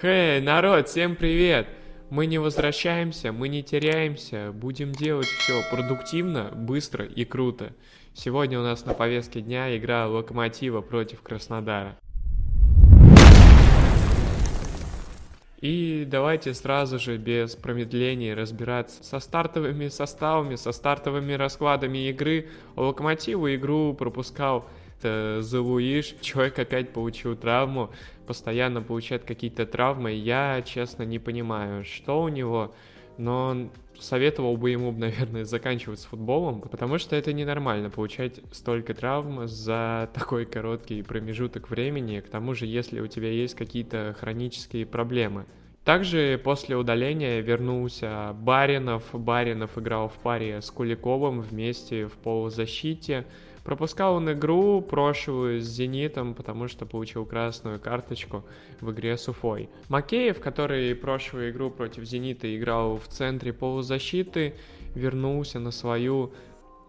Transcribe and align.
Хей, 0.00 0.40
народ, 0.40 0.88
всем 0.88 1.14
привет! 1.14 1.66
Мы 2.08 2.24
не 2.24 2.38
возвращаемся, 2.38 3.32
мы 3.32 3.48
не 3.48 3.62
теряемся, 3.62 4.50
будем 4.50 4.92
делать 4.92 5.26
все 5.26 5.60
продуктивно, 5.70 6.50
быстро 6.54 7.04
и 7.04 7.26
круто. 7.26 7.74
Сегодня 8.14 8.58
у 8.58 8.62
нас 8.62 8.86
на 8.86 8.94
повестке 8.94 9.42
дня 9.42 9.76
игра 9.76 10.06
Локомотива 10.06 10.80
против 10.80 11.20
Краснодара. 11.20 11.98
И 15.60 16.06
давайте 16.06 16.54
сразу 16.54 16.98
же 16.98 17.18
без 17.18 17.54
промедлений 17.54 18.32
разбираться 18.32 19.04
со 19.04 19.20
стартовыми 19.20 19.88
составами, 19.88 20.54
со 20.54 20.72
стартовыми 20.72 21.34
раскладами 21.34 22.08
игры. 22.08 22.48
Локомотиву 22.74 23.54
игру 23.54 23.92
пропускал 23.92 24.66
Зелуиш, 25.02 26.14
человек 26.20 26.58
опять 26.58 26.92
получил 26.92 27.36
травму, 27.36 27.90
постоянно 28.26 28.82
получает 28.82 29.24
какие-то 29.24 29.66
травмы. 29.66 30.12
Я, 30.12 30.62
честно, 30.62 31.02
не 31.02 31.18
понимаю, 31.18 31.84
что 31.84 32.22
у 32.22 32.28
него, 32.28 32.74
но 33.18 33.70
советовал 33.98 34.56
бы 34.56 34.70
ему, 34.70 34.92
наверное, 34.98 35.44
заканчивать 35.44 36.00
с 36.00 36.04
футболом, 36.04 36.60
потому 36.60 36.98
что 36.98 37.16
это 37.16 37.32
ненормально, 37.32 37.90
получать 37.90 38.40
столько 38.52 38.94
травм 38.94 39.46
за 39.46 40.10
такой 40.14 40.46
короткий 40.46 41.02
промежуток 41.02 41.70
времени, 41.70 42.20
к 42.20 42.28
тому 42.28 42.54
же, 42.54 42.66
если 42.66 43.00
у 43.00 43.06
тебя 43.06 43.30
есть 43.30 43.54
какие-то 43.54 44.16
хронические 44.18 44.86
проблемы. 44.86 45.46
Также 45.84 46.38
после 46.42 46.76
удаления 46.76 47.40
вернулся 47.40 48.36
Баринов. 48.38 49.02
Баринов 49.12 49.78
играл 49.78 50.08
в 50.08 50.14
паре 50.18 50.60
с 50.60 50.70
Куликовым 50.70 51.40
вместе 51.40 52.06
в 52.06 52.12
полузащите. 52.12 53.26
Пропускал 53.70 54.16
он 54.16 54.32
игру 54.32 54.82
прошлую 54.82 55.60
с 55.60 55.64
«Зенитом», 55.64 56.34
потому 56.34 56.66
что 56.66 56.86
получил 56.86 57.24
красную 57.24 57.78
карточку 57.78 58.44
в 58.80 58.90
игре 58.90 59.16
с 59.16 59.28
Уфой. 59.28 59.68
Макеев, 59.88 60.40
который 60.40 60.92
прошлую 60.96 61.52
игру 61.52 61.70
против 61.70 62.02
«Зенита» 62.02 62.52
играл 62.56 62.98
в 62.98 63.06
центре 63.06 63.52
полузащиты, 63.52 64.56
вернулся 64.96 65.60
на 65.60 65.70
свою 65.70 66.32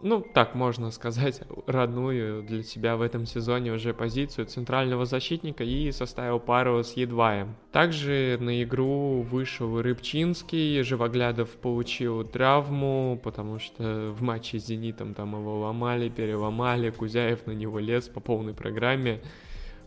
ну, 0.04 0.22
так 0.22 0.56
можно 0.56 0.92
сказать, 0.92 1.42
родную 1.68 2.44
для 2.44 2.64
себя 2.64 2.96
в 2.96 3.02
этом 3.02 3.26
сезоне 3.26 3.72
уже 3.74 3.94
позицию 3.94 4.46
центрального 4.46 5.06
защитника 5.06 5.64
и 5.64 5.92
составил 5.92 6.40
пару 6.40 6.84
с 6.84 6.94
Едваем. 6.94 7.56
Также 7.72 8.38
на 8.40 8.64
игру 8.64 9.22
вышел 9.22 9.82
Рыбчинский, 9.82 10.82
Живоглядов 10.84 11.50
получил 11.50 12.24
травму, 12.24 13.20
потому 13.24 13.60
что 13.60 14.12
в 14.12 14.22
матче 14.22 14.60
с 14.60 14.66
Зенитом 14.66 15.14
там 15.14 15.34
его 15.40 15.60
ломали, 15.60 16.10
переломали, 16.10 16.90
Кузяев 16.90 17.46
на 17.46 17.52
него 17.52 17.80
лез 17.80 18.08
по 18.08 18.20
полной 18.20 18.54
программе, 18.54 19.22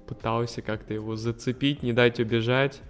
пытался 0.06 0.62
как-то 0.62 0.94
его 0.94 1.16
зацепить, 1.16 1.82
не 1.82 1.92
дать 1.92 2.20
убежать, 2.20 2.80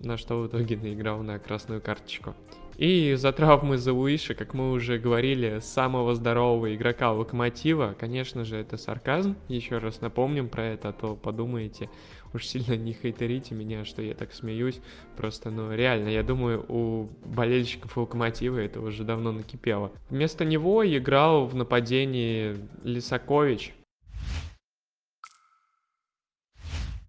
на 0.00 0.16
что 0.16 0.40
в 0.40 0.46
итоге 0.46 0.76
наиграл 0.76 1.22
на 1.22 1.38
красную 1.38 1.80
карточку. 1.80 2.34
И 2.80 3.12
за 3.12 3.30
травмы 3.32 3.76
Зауиша, 3.76 4.32
как 4.32 4.54
мы 4.54 4.72
уже 4.72 4.98
говорили, 4.98 5.58
самого 5.60 6.14
здорового 6.14 6.74
игрока 6.74 7.12
Локомотива, 7.12 7.94
конечно 8.00 8.42
же, 8.42 8.56
это 8.56 8.78
сарказм. 8.78 9.36
Еще 9.48 9.76
раз 9.76 10.00
напомним 10.00 10.48
про 10.48 10.64
это, 10.64 10.88
а 10.88 10.92
то 10.94 11.14
подумаете, 11.14 11.90
уж 12.32 12.46
сильно 12.46 12.78
не 12.78 12.94
хейтерите 12.94 13.54
меня, 13.54 13.84
что 13.84 14.00
я 14.00 14.14
так 14.14 14.32
смеюсь. 14.32 14.80
Просто, 15.14 15.50
ну, 15.50 15.74
реально, 15.74 16.08
я 16.08 16.22
думаю, 16.22 16.64
у 16.68 17.10
болельщиков 17.26 17.98
Локомотива 17.98 18.56
это 18.56 18.80
уже 18.80 19.04
давно 19.04 19.32
накипело. 19.32 19.92
Вместо 20.08 20.46
него 20.46 20.82
играл 20.82 21.44
в 21.44 21.54
нападении 21.54 22.56
Лисакович, 22.82 23.74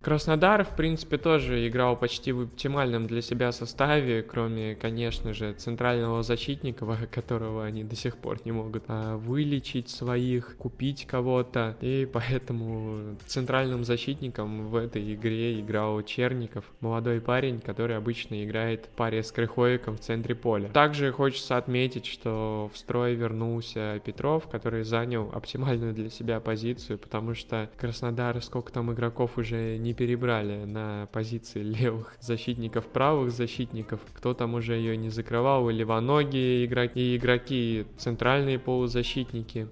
Краснодар, 0.02 0.64
в 0.64 0.76
принципе, 0.76 1.18
тоже 1.18 1.68
играл 1.68 1.96
почти 1.96 2.32
в 2.32 2.42
оптимальном 2.42 3.06
для 3.06 3.22
себя 3.22 3.52
составе, 3.52 4.24
кроме, 4.24 4.74
конечно 4.74 5.32
же, 5.34 5.54
центрального 5.54 6.24
защитника, 6.24 6.88
которого 7.12 7.64
они 7.64 7.84
до 7.84 7.96
сих 7.96 8.18
пор 8.18 8.40
не 8.44 8.52
могут 8.52 8.86
а, 8.88 9.18
вылечить 9.18 9.90
своих, 9.90 10.58
купить 10.58 11.06
кого-то. 11.06 11.78
И 11.82 12.10
поэтому 12.12 13.16
центральным 13.28 13.84
защитником 13.84 14.70
в 14.70 14.76
этой 14.76 15.14
игре 15.14 15.60
играл 15.60 16.02
Черников, 16.02 16.66
молодой 16.80 17.22
парень, 17.22 17.60
который 17.60 17.96
обычно 17.96 18.44
играет 18.44 18.88
в 18.88 18.90
паре 18.90 19.22
с 19.22 19.32
Крыховиком 19.32 19.98
в 19.98 20.00
центре 20.00 20.34
поля. 20.34 20.70
Также 20.70 21.12
хочется 21.12 21.58
отметить, 21.58 22.08
что 22.08 22.72
в 22.74 22.78
строй 22.78 23.14
вернулся 23.14 24.02
Петров, 24.04 24.48
который 24.48 24.84
занял 24.84 25.30
оптимальную 25.32 25.94
для 25.94 26.10
себя 26.10 26.40
позицию, 26.40 26.98
потому 26.98 27.36
что 27.36 27.70
Краснодар, 27.78 28.42
сколько 28.42 28.72
там 28.72 28.92
игроков 28.92 29.38
уже 29.38 29.78
не 29.78 29.91
не 29.92 29.94
перебрали 29.94 30.64
на 30.64 31.08
позиции 31.12 31.62
левых 31.62 32.16
защитников, 32.22 32.88
правых 32.88 33.32
защитников. 33.32 34.00
Кто 34.14 34.34
там 34.34 34.54
уже 34.54 34.76
ее 34.76 34.96
не 34.96 35.10
закрывал, 35.10 35.70
и 35.70 35.74
левоногие 35.74 36.66
игроки, 36.66 37.14
и 37.14 37.18
игроки 37.18 37.86
центральные 37.98 38.58
полузащитники. 38.58 39.68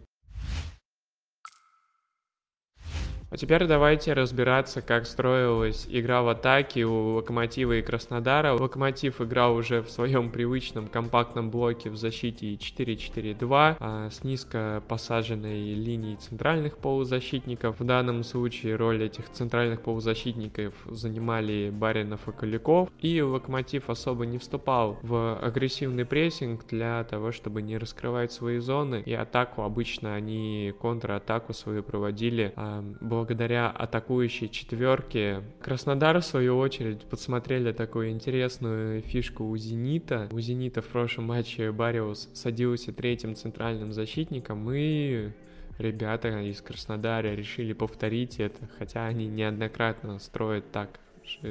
А 3.31 3.37
теперь 3.37 3.67
давайте 3.67 4.13
разбираться, 4.13 4.81
как 4.81 5.05
строилась 5.05 5.85
игра 5.87 6.23
в 6.23 6.29
атаке 6.29 6.85
у 6.85 7.17
Локомотива 7.17 7.73
и 7.73 7.83
Краснодара. 7.83 8.53
Локомотив 8.53 9.21
играл 9.21 9.55
уже 9.55 9.83
в 9.83 9.91
своем 9.91 10.31
привычном 10.31 10.87
компактном 10.87 11.51
блоке 11.51 11.91
в 11.91 11.95
защите 11.95 12.55
4-4-2 12.55 13.77
а 13.79 14.09
с 14.09 14.23
низко 14.23 14.81
посаженной 14.87 15.75
линией 15.75 16.15
центральных 16.15 16.79
полузащитников. 16.79 17.79
В 17.79 17.83
данном 17.83 18.23
случае 18.23 18.75
роль 18.75 19.03
этих 19.03 19.29
центральных 19.29 19.81
полузащитников 19.81 20.73
занимали 20.87 21.69
Баринов 21.71 22.27
и 22.27 22.31
Куликов. 22.31 22.89
И 22.99 23.21
Локомотив 23.21 23.91
особо 23.91 24.25
не 24.25 24.39
вступал 24.39 24.97
в 25.03 25.37
агрессивный 25.39 26.05
прессинг 26.05 26.65
для 26.67 27.03
того, 27.03 27.31
чтобы 27.31 27.61
не 27.61 27.77
раскрывать 27.77 28.31
свои 28.31 28.57
зоны. 28.57 29.03
И 29.05 29.13
атаку 29.13 29.61
обычно 29.61 30.15
они 30.15 30.73
контратаку 30.81 31.53
свою 31.53 31.83
проводили 31.83 32.53
а, 32.55 32.83
благодаря 33.19 33.69
атакующей 33.69 34.47
четверке. 34.47 35.43
Краснодар, 35.61 36.21
в 36.21 36.25
свою 36.25 36.57
очередь, 36.57 37.01
подсмотрели 37.01 37.73
такую 37.73 38.11
интересную 38.11 39.01
фишку 39.01 39.43
у 39.43 39.57
«Зенита». 39.57 40.29
У 40.31 40.39
«Зенита» 40.39 40.81
в 40.81 40.87
прошлом 40.87 41.25
матче 41.25 41.73
Бариус 41.73 42.29
садился 42.33 42.93
третьим 42.93 43.35
центральным 43.35 43.91
защитником, 43.91 44.71
и 44.71 45.31
ребята 45.77 46.41
из 46.43 46.61
Краснодара 46.61 47.35
решили 47.35 47.73
повторить 47.73 48.39
это, 48.39 48.69
хотя 48.77 49.05
они 49.05 49.27
неоднократно 49.27 50.17
строят 50.19 50.71
так 50.71 51.01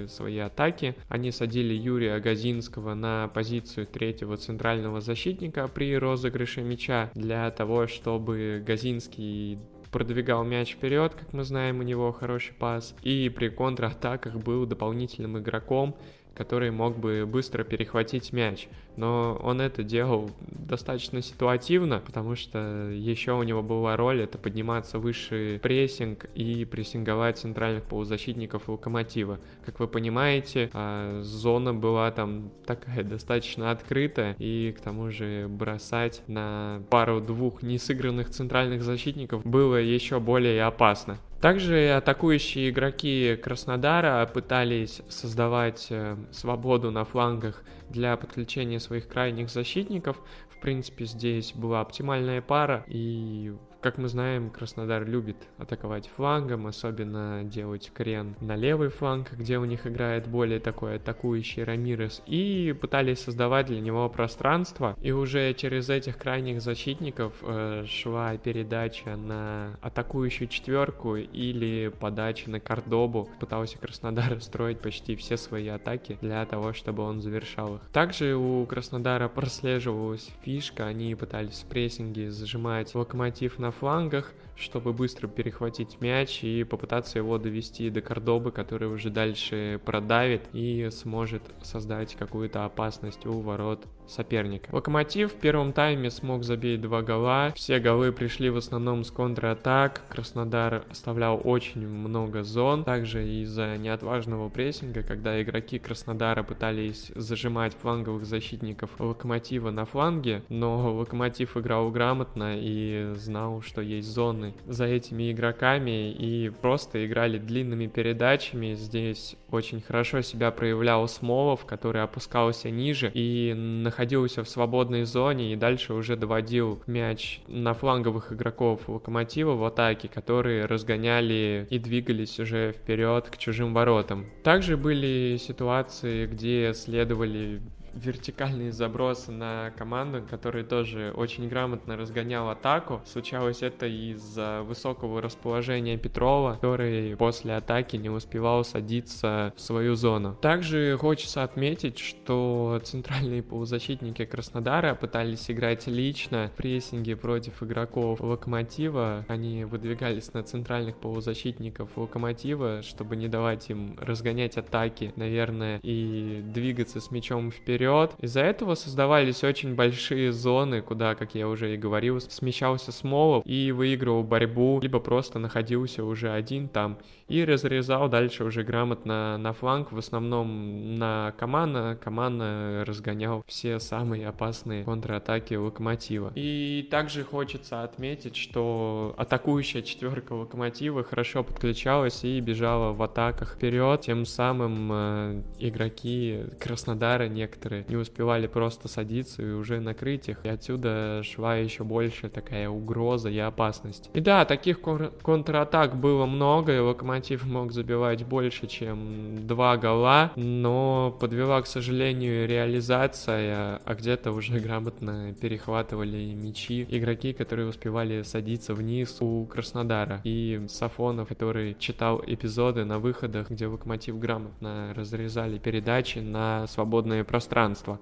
свои 0.07 0.39
атаки. 0.39 0.97
Они 1.11 1.31
садили 1.33 1.75
Юрия 1.75 2.19
Газинского 2.19 2.95
на 2.95 3.29
позицию 3.29 3.87
третьего 3.87 4.39
центрального 4.39 5.03
защитника 5.03 5.69
при 5.69 5.97
розыгрыше 5.99 6.63
мяча 6.63 7.11
для 7.15 7.51
того, 7.51 7.87
чтобы 7.87 8.65
Газинский 8.67 9.59
продвигал 9.91 10.45
мяч 10.45 10.75
вперед, 10.75 11.15
как 11.15 11.33
мы 11.33 11.45
знаем, 11.45 11.81
у 11.81 11.83
него 11.83 12.13
хороший 12.13 12.53
пас, 12.55 12.95
и 13.03 13.29
при 13.29 13.49
контратаках 13.49 14.37
был 14.37 14.67
дополнительным 14.67 15.39
игроком, 15.39 15.97
который 16.39 16.71
мог 16.71 16.97
бы 16.97 17.27
быстро 17.27 17.65
перехватить 17.65 18.33
мяч. 18.33 18.69
Но 18.97 19.39
он 19.43 19.61
это 19.61 19.83
делал 19.83 20.31
достаточно 20.41 21.21
ситуативно, 21.21 22.01
потому 22.05 22.37
что 22.37 22.91
еще 22.91 23.33
у 23.33 23.43
него 23.43 23.63
была 23.63 23.97
роль 23.97 24.23
это 24.23 24.39
подниматься 24.39 24.99
выше 24.99 25.59
прессинг 25.63 26.27
и 26.35 26.65
прессинговать 26.65 27.39
центральных 27.39 27.85
полузащитников 27.85 28.69
локомотива. 28.69 29.41
Как 29.67 29.81
вы 29.81 29.89
понимаете, 29.89 30.71
а, 30.73 31.23
зона 31.23 31.75
была 31.75 32.11
там 32.13 32.51
такая 32.65 33.03
достаточно 33.05 33.73
открытая, 33.73 34.35
и 34.39 34.75
к 34.77 34.81
тому 34.81 35.11
же 35.11 35.47
бросать 35.49 36.23
на 36.29 36.83
пару-двух 36.89 37.63
несыгранных 37.63 38.31
центральных 38.31 38.83
защитников 38.83 39.45
было 39.45 39.77
еще 39.77 40.21
более 40.21 40.65
опасно. 40.65 41.19
Также 41.41 41.91
атакующие 41.93 42.71
игроки 42.71 43.37
Краснодара 43.37 44.27
пытались 44.27 45.03
создавать 45.09 45.87
э, 45.91 46.17
свободу 46.33 46.91
на 46.91 47.05
флангах 47.05 47.63
для 47.89 48.17
подключения 48.17 48.81
своих 48.81 49.07
крайних 49.07 49.49
защитников. 49.49 50.21
В 50.51 50.61
принципе, 50.61 51.05
здесь 51.05 51.53
была 51.53 51.81
оптимальная 51.81 52.43
пара, 52.43 52.85
и 52.89 53.55
как 53.89 53.97
мы 53.97 54.09
знаем, 54.09 54.51
Краснодар 54.51 55.07
любит 55.07 55.39
атаковать 55.57 56.11
флангом, 56.15 56.67
особенно 56.67 57.43
делать 57.43 57.91
крен 57.95 58.37
на 58.39 58.55
левый 58.55 58.91
фланг, 58.91 59.33
где 59.33 59.57
у 59.57 59.65
них 59.65 59.87
играет 59.87 60.29
более 60.29 60.61
такой 60.61 60.97
атакующий 60.97 61.65
Рамирес, 61.65 62.23
и 62.27 62.77
пытались 62.79 63.21
создавать 63.21 63.69
для 63.69 63.81
него 63.81 64.07
пространство, 64.11 64.95
и 65.01 65.11
уже 65.11 65.55
через 65.55 65.89
этих 65.89 66.19
крайних 66.19 66.61
защитников 66.61 67.33
э, 67.41 67.87
шла 67.89 68.37
передача 68.37 69.17
на 69.17 69.79
атакующую 69.81 70.49
четверку 70.49 71.17
или 71.17 71.91
подача 71.99 72.51
на 72.51 72.61
Кордобу. 72.61 73.31
Пытался 73.41 73.79
Краснодар 73.79 74.39
строить 74.43 74.81
почти 74.81 75.17
все 75.17 75.39
свои 75.39 75.69
атаки 75.69 76.19
для 76.21 76.45
того, 76.45 76.75
чтобы 76.75 77.05
он 77.05 77.23
завершал 77.23 77.77
их. 77.77 77.81
Также 77.91 78.37
у 78.37 78.67
Краснодара 78.67 79.29
прослеживалась 79.29 80.29
фишка, 80.43 80.85
они 80.85 81.15
пытались 81.15 81.63
в 81.63 81.71
прессинге 81.71 82.31
зажимать 82.31 82.95
локомотив 82.95 83.59
на 83.59 83.71
флангах, 83.79 84.33
чтобы 84.57 84.93
быстро 84.93 85.29
перехватить 85.29 86.01
мяч 86.01 86.43
и 86.43 86.65
попытаться 86.65 87.19
его 87.19 87.39
довести 87.39 87.91
до 87.91 88.01
Кордобы, 88.01 88.51
который 88.51 88.89
уже 88.89 89.11
дальше 89.11 89.81
продавит 89.85 90.43
и 90.53 90.89
сможет 90.91 91.43
создать 91.63 92.15
какую-то 92.17 92.65
опасность 92.65 93.25
у 93.27 93.41
ворот 93.41 93.87
соперника. 94.09 94.69
Локомотив 94.73 95.33
в 95.33 95.37
первом 95.37 95.73
тайме 95.73 96.11
смог 96.11 96.43
забить 96.43 96.81
два 96.81 97.03
гола. 97.03 97.53
Все 97.55 97.79
голы 97.79 98.11
пришли 98.13 98.51
в 98.51 98.57
основном 98.57 99.05
с 99.05 99.11
контратак. 99.11 100.03
Краснодар 100.09 100.85
оставлял 100.91 101.41
очень 101.45 101.87
много 101.87 102.43
зон. 102.43 102.85
Также 102.85 103.27
из-за 103.29 103.77
неотважного 103.77 104.49
прессинга, 104.49 105.03
когда 105.03 105.41
игроки 105.43 105.79
Краснодара 105.79 106.43
пытались 106.43 107.13
зажимать 107.15 107.75
фланговых 107.75 108.25
защитников 108.25 108.91
Локомотива 108.99 109.71
на 109.71 109.85
фланге, 109.85 110.43
но 110.49 110.95
Локомотив 110.95 111.57
играл 111.57 111.91
грамотно 111.91 112.55
и 112.57 113.13
знал, 113.15 113.63
что 113.63 113.81
есть 113.81 114.09
зоны 114.09 114.55
за 114.67 114.87
этими 114.87 115.31
игроками 115.31 116.11
и 116.11 116.51
просто 116.51 117.07
играли 117.07 117.39
длинными 117.39 117.87
передачами. 117.87 118.75
Здесь 118.75 119.37
очень 119.51 119.81
хорошо 119.81 120.23
себя 120.23 120.51
проявлял 120.51 121.07
Смолов, 121.09 121.65
который 121.65 122.03
опускался 122.03 122.71
ниже 122.71 123.11
и 123.15 123.55
находился 123.55 123.98
находился 123.99 124.45
в 124.45 124.49
свободной 124.49 125.03
зоне 125.03 125.53
и 125.53 125.57
дальше 125.57 125.93
уже 125.93 126.15
доводил 126.15 126.81
мяч 126.87 127.41
на 127.49 127.75
фланговых 127.75 128.33
игроков 128.33 128.89
Локомотива 128.89 129.55
в 129.55 129.65
атаке, 129.65 130.07
которые 130.07 130.67
разгоняли 130.67 131.67
и 131.69 131.81
двигались 131.81 132.39
уже 132.39 132.73
вперед 132.73 133.29
к 133.29 133.37
чужим 133.39 133.75
воротам. 133.75 134.27
Также 134.45 134.77
были 134.77 135.37
ситуации, 135.41 136.27
где 136.27 136.75
следовали 136.75 137.61
вертикальные 137.95 138.73
забросы 138.73 139.33
на 139.33 139.73
команду, 139.77 140.23
который 140.29 140.65
тоже 140.65 141.13
очень 141.17 141.49
грамотно 141.49 141.97
разгонял 141.97 142.51
атаку. 142.51 143.01
Случалось 143.07 143.63
это 143.63 143.87
из-за 143.87 144.63
высокого 144.63 145.23
расположения 145.23 145.97
Петрова, 145.97 146.55
который 146.55 147.17
после 147.17 147.57
атаки 147.57 147.97
не 147.97 148.11
успевал 148.11 148.65
садиться 148.65 149.53
в 149.57 149.61
свою 149.61 149.95
зону. 149.95 150.37
Также 150.41 150.97
хочется 150.99 151.43
отметить, 151.43 151.99
что 151.99 152.81
центральные 152.85 153.43
полузащитники 153.43 154.25
Краснодара 154.25 154.95
пытались 154.95 155.51
играть 155.51 155.87
лично 155.87 156.51
в 156.53 156.57
прессинге 156.57 157.17
против 157.17 157.63
игроков 157.63 158.21
Локомотива. 158.21 159.25
Они 159.29 159.65
выдвигались 159.65 160.33
на 160.35 160.43
центральных 160.43 160.97
полузащитников 160.97 161.97
Локомотива, 161.97 162.83
чтобы 162.83 163.17
не 163.17 163.29
давать 163.29 163.71
им 163.71 163.97
разгонять 163.99 164.57
атаки, 164.57 165.13
наверное, 165.17 165.81
и 165.83 166.43
двигаться 166.45 167.01
с 167.01 167.11
мячом 167.11 167.51
вперед 167.51 167.78
вперед. 167.79 168.15
Из-за 168.19 168.41
этого 168.41 168.75
создавались 168.75 169.45
очень 169.45 169.75
большие 169.75 170.33
зоны, 170.33 170.83
куда, 170.83 171.15
как 171.15 171.35
я 171.35 171.49
уже 171.49 171.75
и 171.75 171.77
говорил, 171.77 172.21
смещался 172.21 172.91
Смолов 172.91 173.45
и 173.47 173.71
выигрывал 173.71 174.25
борьбу, 174.25 174.81
либо 174.83 174.99
просто 174.99 175.39
находился 175.39 176.05
уже 176.05 176.31
один 176.31 176.69
там 176.69 176.99
и 177.29 177.45
разрезал 177.45 178.09
дальше 178.09 178.45
уже 178.45 178.63
грамотно 178.63 179.37
на 179.39 179.53
фланг, 179.53 179.93
в 179.93 179.99
основном 179.99 180.97
на 180.97 181.35
Камана. 181.39 181.99
Камана 182.03 182.85
разгонял 182.87 183.43
все 183.47 183.79
самые 183.79 184.29
опасные 184.29 184.85
контратаки 184.85 185.55
Локомотива. 185.55 186.33
И 186.35 186.89
также 186.91 187.25
хочется 187.25 187.83
отметить, 187.83 188.37
что 188.37 189.15
атакующая 189.19 189.83
четверка 189.83 190.33
Локомотива 190.33 191.05
хорошо 191.05 191.45
подключалась 191.45 192.25
и 192.25 192.41
бежала 192.41 192.93
в 192.93 193.03
атаках 193.03 193.55
вперед, 193.57 194.01
тем 194.01 194.25
самым 194.25 194.91
э, 194.91 195.43
игроки 195.59 196.45
Краснодара 196.59 197.29
некоторые 197.29 197.68
которые 197.69 197.85
не 197.89 197.97
успевали 197.97 198.47
просто 198.47 198.89
садиться 198.89 199.43
и 199.43 199.51
уже 199.51 199.79
накрыть 199.79 200.31
их. 200.31 200.39
И 200.43 200.49
отсюда 200.49 201.23
шла 201.23 201.57
еще 201.57 201.85
больше 201.85 202.31
такая 202.31 202.71
угроза 202.71 203.29
и 203.29 203.39
опасность. 203.39 204.09
И 204.15 204.21
да, 204.21 204.47
таких 204.47 204.81
кон- 204.81 205.11
контратак 205.23 205.95
было 205.95 206.25
много, 206.25 206.75
и 206.75 206.79
Локомотив 206.79 207.45
мог 207.45 207.73
забивать 207.73 208.25
больше, 208.25 208.67
чем 208.69 209.47
два 209.47 209.77
гола, 209.77 210.33
но 210.37 211.15
подвела, 211.21 211.61
к 211.61 211.67
сожалению, 211.67 212.49
реализация, 212.49 213.83
а 213.85 213.95
где-то 213.95 214.33
уже 214.33 214.59
грамотно 214.61 215.35
перехватывали 215.39 216.33
мячи 216.35 216.87
игроки, 216.89 217.35
которые 217.35 217.69
успевали 217.69 218.23
садиться 218.23 218.73
вниз 218.73 219.19
у 219.21 219.45
Краснодара. 219.45 220.23
И 220.25 220.63
Сафонов, 220.69 221.29
который 221.29 221.77
читал 221.79 222.23
эпизоды 222.27 222.87
на 222.87 222.99
выходах, 222.99 223.51
где 223.51 223.67
Локомотив 223.67 224.19
грамотно 224.19 224.95
разрезали 224.97 225.59
передачи 225.59 226.21
на 226.21 226.67
свободное 226.67 227.25
пространство 227.25 227.58
пространства. 227.59 227.99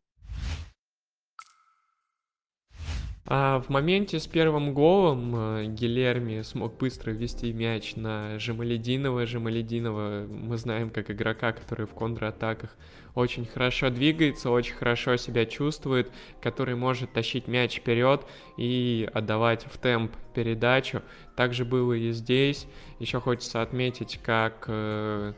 А 3.29 3.59
в 3.59 3.71
моменте 3.71 4.21
с 4.21 4.27
первым 4.29 4.73
голом 4.73 5.35
э, 5.35 5.65
Гилерми 5.67 6.43
смог 6.43 6.77
быстро 6.79 7.11
ввести 7.11 7.53
мяч 7.53 7.97
на 7.97 8.39
Жемалединова. 8.39 9.27
Жемалединова 9.27 10.27
мы 10.29 10.57
знаем 10.57 10.91
как 10.91 11.11
игрока, 11.11 11.53
который 11.53 11.87
в 11.87 11.95
контратаках 11.95 12.77
очень 13.17 13.45
хорошо 13.45 13.91
двигается, 13.91 14.51
очень 14.51 14.75
хорошо 14.75 15.17
себя 15.17 15.45
чувствует, 15.45 16.13
который 16.41 16.77
может 16.77 17.13
тащить 17.15 17.49
мяч 17.49 17.79
вперед 17.79 18.25
и 18.59 19.09
отдавать 19.13 19.65
в 19.65 19.77
темп 19.77 20.13
передачу. 20.33 21.03
Также 21.35 21.65
было 21.65 21.95
и 21.95 22.13
здесь. 22.13 22.69
Еще 23.01 23.21
хочется 23.21 23.61
отметить, 23.61 24.21
как 24.23 24.67
э, 24.69 25.33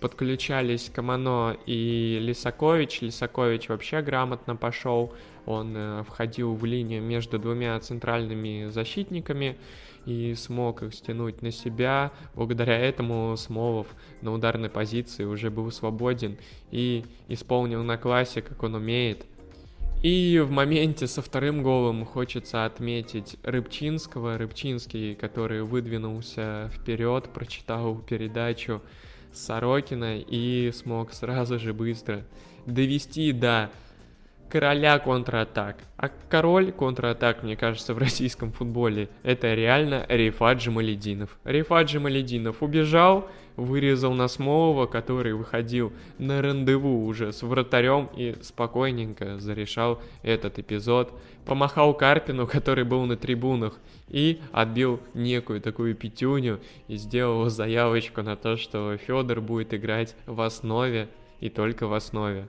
подключались 0.00 0.90
Камано 0.94 1.56
и 1.66 2.18
Лисакович. 2.20 3.02
Лисакович 3.02 3.68
вообще 3.68 4.00
грамотно 4.02 4.56
пошел, 4.56 5.12
он 5.46 5.74
э, 5.76 6.04
входил 6.06 6.54
в 6.54 6.64
линию 6.64 7.02
между 7.02 7.38
двумя 7.38 7.78
центральными 7.80 8.66
защитниками 8.66 9.56
и 10.04 10.34
смог 10.34 10.82
их 10.82 10.94
стянуть 10.94 11.42
на 11.42 11.50
себя. 11.50 12.12
Благодаря 12.34 12.78
этому 12.78 13.36
Смолов 13.36 13.86
на 14.20 14.32
ударной 14.32 14.68
позиции 14.68 15.24
уже 15.24 15.50
был 15.50 15.70
свободен 15.70 16.38
и 16.70 17.04
исполнил 17.28 17.82
на 17.82 17.96
классе, 17.96 18.42
как 18.42 18.62
он 18.62 18.74
умеет. 18.74 19.24
И 20.02 20.38
в 20.38 20.52
моменте 20.52 21.08
со 21.08 21.22
вторым 21.22 21.64
голом 21.64 22.04
хочется 22.04 22.64
отметить 22.64 23.36
Рыбчинского. 23.42 24.38
Рыбчинский, 24.38 25.16
который 25.16 25.62
выдвинулся 25.62 26.70
вперед, 26.72 27.30
прочитал 27.34 27.98
передачу 27.98 28.80
Сорокина 29.38 30.18
и 30.18 30.72
смог 30.72 31.12
сразу 31.12 31.58
же 31.58 31.72
быстро 31.72 32.24
довести 32.66 33.32
до 33.32 33.70
короля 34.48 34.98
контратак. 34.98 35.76
А 35.96 36.10
король 36.28 36.72
контратак, 36.72 37.42
мне 37.42 37.56
кажется, 37.56 37.94
в 37.94 37.98
российском 37.98 38.52
футболе 38.52 39.08
это 39.22 39.54
реально 39.54 40.04
Рифат 40.08 40.58
Джамалединов. 40.58 41.38
Рифат 41.44 41.88
Джамалединов 41.88 42.62
убежал, 42.62 43.28
вырезал 43.56 44.14
на 44.14 44.28
Смолова, 44.28 44.86
который 44.86 45.34
выходил 45.34 45.92
на 46.18 46.40
рандеву 46.40 47.04
уже 47.04 47.32
с 47.32 47.42
вратарем 47.42 48.08
и 48.16 48.36
спокойненько 48.40 49.38
зарешал 49.38 50.00
этот 50.22 50.58
эпизод. 50.58 51.12
Помахал 51.44 51.94
Карпину, 51.94 52.46
который 52.46 52.84
был 52.84 53.04
на 53.06 53.16
трибунах, 53.16 53.78
и 54.08 54.40
отбил 54.52 55.00
некую 55.14 55.60
такую 55.60 55.94
пятюню 55.94 56.60
и 56.86 56.96
сделал 56.96 57.48
заявочку 57.48 58.22
на 58.22 58.36
то, 58.36 58.56
что 58.56 58.96
Федор 58.96 59.40
будет 59.40 59.74
играть 59.74 60.14
в 60.26 60.40
основе 60.40 61.08
и 61.40 61.48
только 61.48 61.86
в 61.86 61.94
основе. 61.94 62.48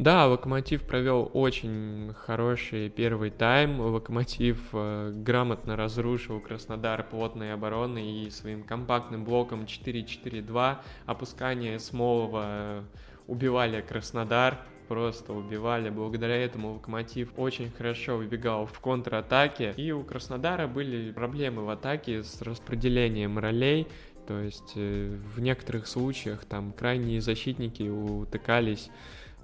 Да, 0.00 0.26
Локомотив 0.26 0.84
провел 0.84 1.30
очень 1.34 2.14
хороший 2.14 2.88
первый 2.88 3.28
тайм. 3.28 3.80
Локомотив 3.80 4.58
э, 4.72 5.12
грамотно 5.14 5.76
разрушил 5.76 6.40
Краснодар 6.40 7.06
плотной 7.06 7.52
обороны 7.52 8.22
и 8.24 8.30
своим 8.30 8.62
компактным 8.62 9.24
блоком 9.24 9.64
4-4-2 9.64 10.78
опускание 11.04 11.78
Смолова 11.78 12.44
э, 12.46 12.82
убивали 13.26 13.82
Краснодар 13.82 14.56
просто 14.88 15.34
убивали. 15.34 15.90
Благодаря 15.90 16.36
этому 16.36 16.72
Локомотив 16.76 17.28
очень 17.36 17.70
хорошо 17.70 18.16
выбегал 18.16 18.64
в 18.64 18.80
контратаке. 18.80 19.74
И 19.76 19.92
у 19.92 20.02
Краснодара 20.02 20.66
были 20.66 21.12
проблемы 21.12 21.66
в 21.66 21.68
атаке 21.68 22.22
с 22.22 22.40
распределением 22.40 23.38
ролей. 23.38 23.86
То 24.26 24.40
есть 24.40 24.72
э, 24.76 25.14
в 25.36 25.40
некоторых 25.40 25.86
случаях 25.86 26.46
там 26.46 26.72
крайние 26.72 27.20
защитники 27.20 27.82
утыкались 27.82 28.90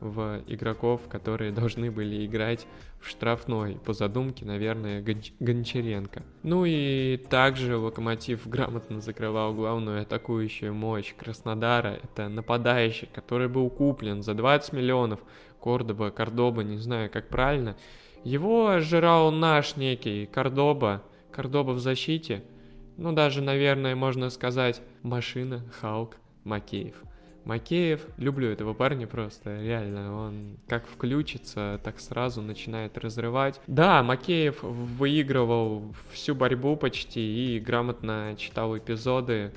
в 0.00 0.42
игроков, 0.46 1.02
которые 1.08 1.52
должны 1.52 1.90
были 1.90 2.26
играть 2.26 2.66
в 3.00 3.08
штрафной, 3.08 3.78
по 3.84 3.92
задумке, 3.92 4.44
наверное, 4.44 5.02
Гонч- 5.02 5.32
Гончаренко. 5.40 6.22
Ну 6.42 6.64
и 6.66 7.16
также 7.30 7.76
Локомотив 7.76 8.46
грамотно 8.48 9.00
закрывал 9.00 9.54
главную 9.54 10.02
атакующую 10.02 10.74
мощь 10.74 11.14
Краснодара. 11.14 12.00
Это 12.02 12.28
нападающий, 12.28 13.08
который 13.12 13.48
был 13.48 13.70
куплен 13.70 14.22
за 14.22 14.34
20 14.34 14.72
миллионов. 14.72 15.20
Кордоба, 15.60 16.10
Кордоба, 16.10 16.62
не 16.62 16.78
знаю, 16.78 17.10
как 17.10 17.28
правильно. 17.28 17.76
Его 18.24 18.80
жрал 18.80 19.30
наш 19.30 19.76
некий 19.76 20.26
Кордоба. 20.26 21.02
Кордоба 21.30 21.72
в 21.72 21.78
защите. 21.80 22.42
Ну, 22.96 23.12
даже, 23.12 23.42
наверное, 23.42 23.94
можно 23.94 24.30
сказать, 24.30 24.80
машина 25.02 25.64
Халк 25.80 26.16
Макеев. 26.44 26.96
Макеев, 27.46 28.04
люблю 28.18 28.48
этого 28.50 28.74
парня 28.74 29.06
просто, 29.06 29.62
реально, 29.62 30.14
он 30.14 30.58
как 30.66 30.86
включится, 30.86 31.80
так 31.84 32.00
сразу 32.00 32.42
начинает 32.42 32.98
разрывать. 32.98 33.60
Да, 33.68 34.02
Макеев 34.02 34.62
выигрывал 34.62 35.94
всю 36.12 36.34
борьбу 36.34 36.76
почти 36.76 37.56
и 37.56 37.60
грамотно 37.60 38.34
читал 38.36 38.76
эпизоды, 38.76 39.52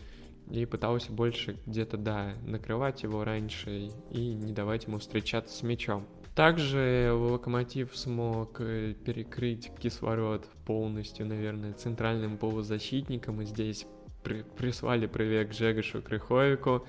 и 0.51 0.65
пытался 0.65 1.11
больше 1.11 1.57
где-то, 1.65 1.97
да, 1.97 2.33
накрывать 2.43 3.03
его 3.03 3.23
раньше 3.23 3.91
и 4.11 4.33
не 4.33 4.53
давать 4.53 4.85
ему 4.85 4.99
встречаться 4.99 5.55
с 5.55 5.63
мячом. 5.63 6.07
Также 6.35 7.11
Локомотив 7.13 7.95
смог 7.95 8.61
э, 8.61 8.93
перекрыть 9.03 9.71
кислород 9.79 10.47
полностью, 10.65 11.25
наверное, 11.25 11.73
центральным 11.73 12.37
полузащитником, 12.37 13.41
и 13.41 13.45
здесь 13.45 13.85
при 14.23 14.43
прислали 14.57 15.07
привет 15.07 15.53
Жегошу 15.53 16.01
Крыховику, 16.01 16.85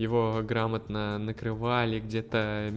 его 0.00 0.40
грамотно 0.42 1.18
накрывали, 1.18 2.00
где-то 2.00 2.72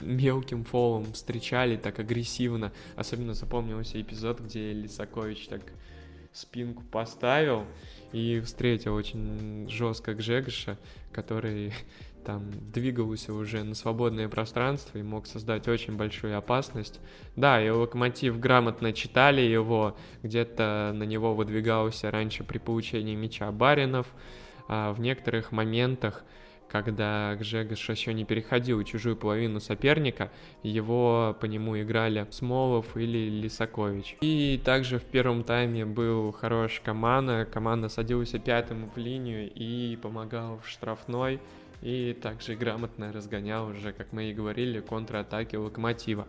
мелким 0.00 0.62
фолом 0.62 1.12
встречали 1.12 1.76
так 1.76 1.98
агрессивно. 1.98 2.72
Особенно 2.94 3.34
запомнился 3.34 4.00
эпизод, 4.00 4.40
где 4.40 4.72
Лисакович 4.72 5.48
так 5.48 5.62
спинку 6.32 6.84
поставил 6.92 7.64
и 8.12 8.40
встретил 8.40 8.94
очень 8.94 9.68
жестко 9.68 10.14
Гжегоша, 10.14 10.78
который 11.10 11.72
там 12.24 12.52
двигался 12.72 13.34
уже 13.34 13.64
на 13.64 13.74
свободное 13.74 14.28
пространство 14.28 14.96
и 14.98 15.02
мог 15.02 15.26
создать 15.26 15.66
очень 15.66 15.96
большую 15.96 16.38
опасность. 16.38 17.00
Да, 17.34 17.60
и 17.60 17.68
Локомотив 17.68 18.38
грамотно 18.38 18.92
читали 18.92 19.40
его, 19.40 19.96
где-то 20.22 20.92
на 20.94 21.02
него 21.02 21.34
выдвигался 21.34 22.12
раньше 22.12 22.44
при 22.44 22.58
получении 22.58 23.16
мяча 23.16 23.50
Баринов, 23.50 24.06
а 24.68 24.92
в 24.92 25.00
некоторых 25.00 25.50
моментах 25.52 26.24
когда 26.68 27.34
Гжегош 27.36 27.88
еще 27.88 28.12
не 28.14 28.24
переходил 28.24 28.82
чужую 28.82 29.16
половину 29.16 29.60
соперника, 29.60 30.30
его 30.62 31.36
по 31.40 31.46
нему 31.46 31.80
играли 31.80 32.26
Смолов 32.30 32.96
или 32.96 33.28
Лисакович. 33.28 34.16
И 34.20 34.60
также 34.64 34.98
в 34.98 35.04
первом 35.04 35.44
тайме 35.44 35.84
был 35.84 36.32
хороший 36.32 36.82
команда, 36.82 37.46
команда 37.50 37.88
садилась 37.88 38.34
пятым 38.44 38.90
в 38.94 38.98
линию 38.98 39.50
и 39.52 39.96
помогал 39.96 40.60
в 40.64 40.68
штрафной, 40.68 41.40
и 41.82 42.16
также 42.20 42.54
грамотно 42.54 43.12
разгонял 43.12 43.68
уже, 43.68 43.92
как 43.92 44.12
мы 44.12 44.30
и 44.30 44.34
говорили, 44.34 44.80
контратаки 44.80 45.56
Локомотива. 45.56 46.26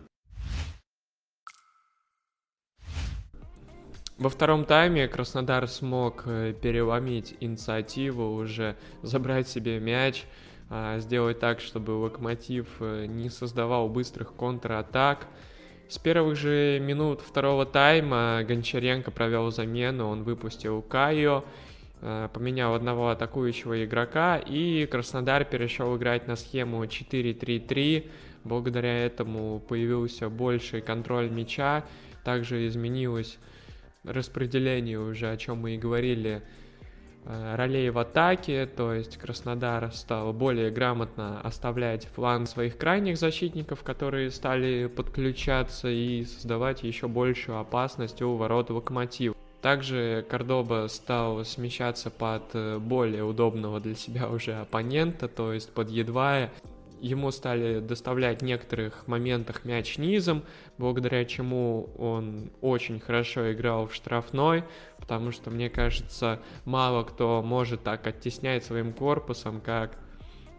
Во 4.18 4.30
втором 4.30 4.64
тайме 4.64 5.08
Краснодар 5.08 5.68
смог 5.68 6.22
э, 6.24 6.54
переломить 6.54 7.34
инициативу, 7.40 8.34
уже 8.36 8.74
забрать 9.02 9.46
себе 9.46 9.78
мяч, 9.78 10.24
а, 10.70 10.98
сделать 11.00 11.38
так, 11.38 11.60
чтобы 11.60 11.90
Локомотив 11.90 12.66
э, 12.80 13.04
не 13.06 13.28
создавал 13.28 13.90
быстрых 13.90 14.32
контратак. 14.34 15.26
С 15.90 15.98
первых 15.98 16.34
же 16.36 16.80
минут 16.80 17.20
второго 17.20 17.66
тайма 17.66 18.42
Гончаренко 18.48 19.10
провел 19.10 19.50
замену, 19.50 20.08
он 20.08 20.22
выпустил 20.22 20.80
Кайо, 20.80 21.44
э, 22.00 22.30
поменял 22.32 22.74
одного 22.74 23.10
атакующего 23.10 23.84
игрока, 23.84 24.38
и 24.38 24.86
Краснодар 24.86 25.44
перешел 25.44 25.94
играть 25.94 26.26
на 26.26 26.36
схему 26.36 26.82
4-3-3. 26.86 28.10
Благодаря 28.44 29.04
этому 29.04 29.60
появился 29.60 30.30
больший 30.30 30.80
контроль 30.80 31.28
мяча, 31.28 31.84
также 32.24 32.66
изменилось 32.66 33.36
распределении 34.06 34.96
уже, 34.96 35.30
о 35.30 35.36
чем 35.36 35.58
мы 35.58 35.74
и 35.74 35.78
говорили, 35.78 36.42
э, 37.24 37.54
ролей 37.56 37.90
в 37.90 37.98
атаке, 37.98 38.66
то 38.66 38.92
есть 38.92 39.16
Краснодар 39.16 39.92
стал 39.92 40.32
более 40.32 40.70
грамотно 40.70 41.40
оставлять 41.40 42.06
фланг 42.06 42.48
своих 42.48 42.78
крайних 42.78 43.18
защитников, 43.18 43.82
которые 43.82 44.30
стали 44.30 44.86
подключаться 44.86 45.88
и 45.88 46.24
создавать 46.24 46.82
еще 46.82 47.08
большую 47.08 47.58
опасность 47.58 48.22
у 48.22 48.36
ворот 48.36 48.70
Локомотива. 48.70 49.34
Также 49.62 50.24
Кордоба 50.30 50.86
стал 50.88 51.44
смещаться 51.44 52.10
под 52.10 52.44
э, 52.54 52.78
более 52.78 53.24
удобного 53.24 53.80
для 53.80 53.96
себя 53.96 54.28
уже 54.28 54.54
оппонента, 54.54 55.26
то 55.28 55.52
есть 55.52 55.72
под 55.72 55.90
Едвая, 55.90 56.52
ему 57.00 57.30
стали 57.30 57.80
доставлять 57.80 58.40
в 58.40 58.44
некоторых 58.44 59.06
моментах 59.06 59.64
мяч 59.64 59.98
низом, 59.98 60.42
благодаря 60.78 61.24
чему 61.24 61.90
он 61.98 62.50
очень 62.60 63.00
хорошо 63.00 63.52
играл 63.52 63.86
в 63.86 63.94
штрафной, 63.94 64.64
потому 64.98 65.32
что, 65.32 65.50
мне 65.50 65.70
кажется, 65.70 66.40
мало 66.64 67.04
кто 67.04 67.42
может 67.42 67.82
так 67.82 68.06
оттеснять 68.06 68.64
своим 68.64 68.92
корпусом, 68.92 69.60
как 69.60 69.98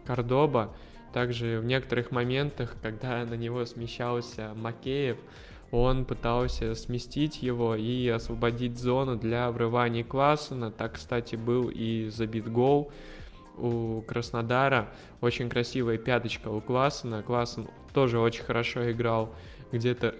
Кордоба. 0.06 0.74
Также 1.12 1.60
в 1.60 1.64
некоторых 1.64 2.10
моментах, 2.10 2.76
когда 2.82 3.24
на 3.24 3.34
него 3.34 3.64
смещался 3.64 4.52
Макеев, 4.54 5.18
он 5.70 6.04
пытался 6.04 6.74
сместить 6.74 7.42
его 7.42 7.74
и 7.74 8.08
освободить 8.08 8.78
зону 8.78 9.16
для 9.16 9.50
врывания 9.50 10.04
Классена. 10.04 10.70
Так, 10.70 10.94
кстати, 10.94 11.36
был 11.36 11.68
и 11.68 12.08
забит 12.08 12.50
гол 12.50 12.90
у 13.60 14.02
Краснодара. 14.02 14.90
Очень 15.20 15.48
красивая 15.48 15.98
пяточка 15.98 16.48
у 16.48 16.60
Классена. 16.60 17.22
Классен 17.22 17.68
тоже 17.92 18.18
очень 18.18 18.44
хорошо 18.44 18.90
играл. 18.90 19.34
Где-то 19.72 20.14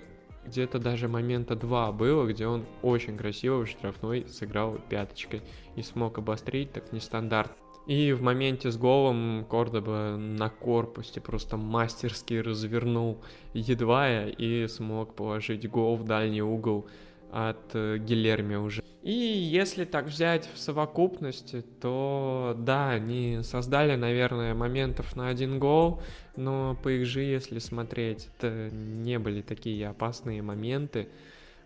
где-то 0.47 0.79
даже 0.79 1.09
момента 1.09 1.55
два 1.57 1.93
было, 1.93 2.27
где 2.27 2.47
он 2.47 2.65
очень 2.83 3.19
красиво 3.19 3.65
в 3.65 3.69
штрафной 3.69 4.27
сыграл 4.29 4.79
пяточкой 4.89 5.43
и 5.77 5.83
смог 5.83 6.19
обострить 6.19 6.73
так 6.73 6.91
нестандарт. 6.93 7.53
И 7.87 8.13
в 8.13 8.23
моменте 8.23 8.71
с 8.71 8.77
голом 8.77 9.47
Кордоба 9.49 10.17
на 10.19 10.51
корпусе 10.51 11.21
просто 11.21 11.57
мастерски 11.57 12.35
развернул 12.35 13.23
едва 13.55 14.27
и 14.27 14.67
смог 14.69 15.15
положить 15.15 15.69
гол 15.71 15.97
в 15.97 16.05
дальний 16.05 16.43
угол 16.43 16.87
от 17.33 17.75
э, 17.75 17.99
Гилерми 17.99 18.57
уже. 18.57 18.83
И 19.03 19.13
если 19.13 19.85
так 19.85 20.07
взять 20.07 20.49
в 20.53 20.59
совокупности, 20.59 21.63
то 21.81 22.55
да, 22.59 22.91
они 22.91 23.41
создали, 23.43 23.97
наверное, 23.97 24.55
моментов 24.55 25.17
на 25.17 25.29
один 25.29 25.59
гол, 25.59 26.03
но 26.37 26.77
по 26.83 26.89
их 26.89 27.07
же, 27.07 27.23
если 27.23 27.59
смотреть, 27.59 28.29
это 28.37 28.71
не 28.73 29.19
были 29.19 29.41
такие 29.41 29.89
опасные 29.89 30.43
моменты. 30.43 31.09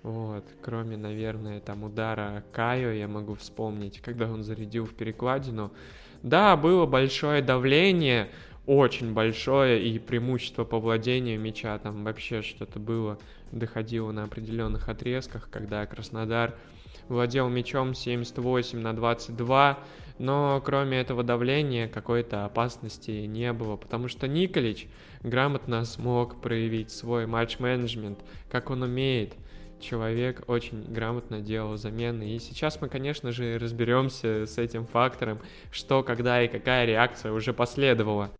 Вот, 0.03 0.45
кроме, 0.63 0.97
наверное, 0.97 1.61
там 1.61 1.85
удара 1.85 2.45
Кайо, 2.53 2.91
я 2.91 3.09
могу 3.09 3.35
вспомнить, 3.35 4.01
когда 4.01 4.31
он 4.31 4.43
зарядил 4.43 4.85
в 4.85 4.95
перекладину. 4.95 5.73
Да, 6.23 6.57
было 6.57 6.87
большое 6.87 7.41
давление, 7.41 8.29
очень 8.67 9.13
большое, 9.13 9.83
и 9.83 9.99
преимущество 9.99 10.65
по 10.65 10.79
владению 10.79 11.41
мяча 11.41 11.79
там 11.79 12.05
вообще 12.05 12.43
что-то 12.43 12.79
было, 12.79 13.19
доходило 13.53 14.11
на 14.13 14.25
определенных 14.25 14.89
отрезках, 14.89 15.49
когда 15.51 15.87
Краснодар 15.87 16.55
владел 17.09 17.49
мячом 17.49 17.95
78 17.95 18.79
на 18.81 18.95
22, 18.95 19.79
но 20.19 20.63
кроме 20.65 20.99
этого 20.99 21.23
давления 21.23 21.89
какой-то 21.89 22.45
опасности 22.45 23.27
не 23.27 23.53
было, 23.53 23.77
потому 23.77 24.09
что 24.09 24.29
Николич 24.29 24.89
грамотно 25.23 25.85
смог 25.85 26.41
проявить 26.41 26.91
свой 26.91 27.27
матч-менеджмент, 27.27 28.21
как 28.51 28.71
он 28.71 28.83
умеет. 28.83 29.35
Человек 29.81 30.45
очень 30.47 30.85
грамотно 30.85 31.41
делал 31.41 31.77
замены. 31.77 32.37
И 32.37 32.39
сейчас 32.39 32.81
мы, 32.81 32.89
конечно 32.89 33.33
же, 33.33 33.59
разберемся 33.59 34.47
с 34.47 34.57
этим 34.57 34.87
фактором, 34.87 35.41
что, 35.73 36.05
когда 36.05 36.41
и 36.41 36.47
какая 36.49 36.87
реакция 36.87 37.33
уже 37.33 37.53
последовала. 37.53 38.31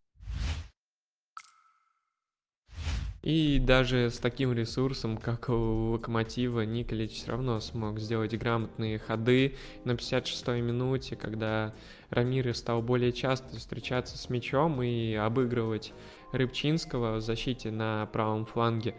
И 3.23 3.57
даже 3.57 4.09
с 4.09 4.17
таким 4.19 4.51
ресурсом, 4.51 5.15
как 5.15 5.47
у 5.47 5.91
Локомотива, 5.93 6.65
Николич 6.65 7.13
все 7.13 7.31
равно 7.31 7.61
смог 7.61 7.97
сделать 7.99 8.37
грамотные 8.37 8.99
ходы 8.99 9.55
на 9.85 9.91
56-й 9.91 10.59
минуте, 10.59 11.15
когда 11.15 11.73
Рамирес 12.09 12.57
стал 12.57 12.81
более 12.81 13.13
часто 13.13 13.57
встречаться 13.57 14.17
с 14.17 14.29
мячом 14.29 14.83
и 14.83 15.13
обыгрывать 15.13 15.93
Рыбчинского 16.33 17.15
в 17.15 17.21
защите 17.21 17.71
на 17.71 18.07
правом 18.07 18.45
фланге. 18.45 18.93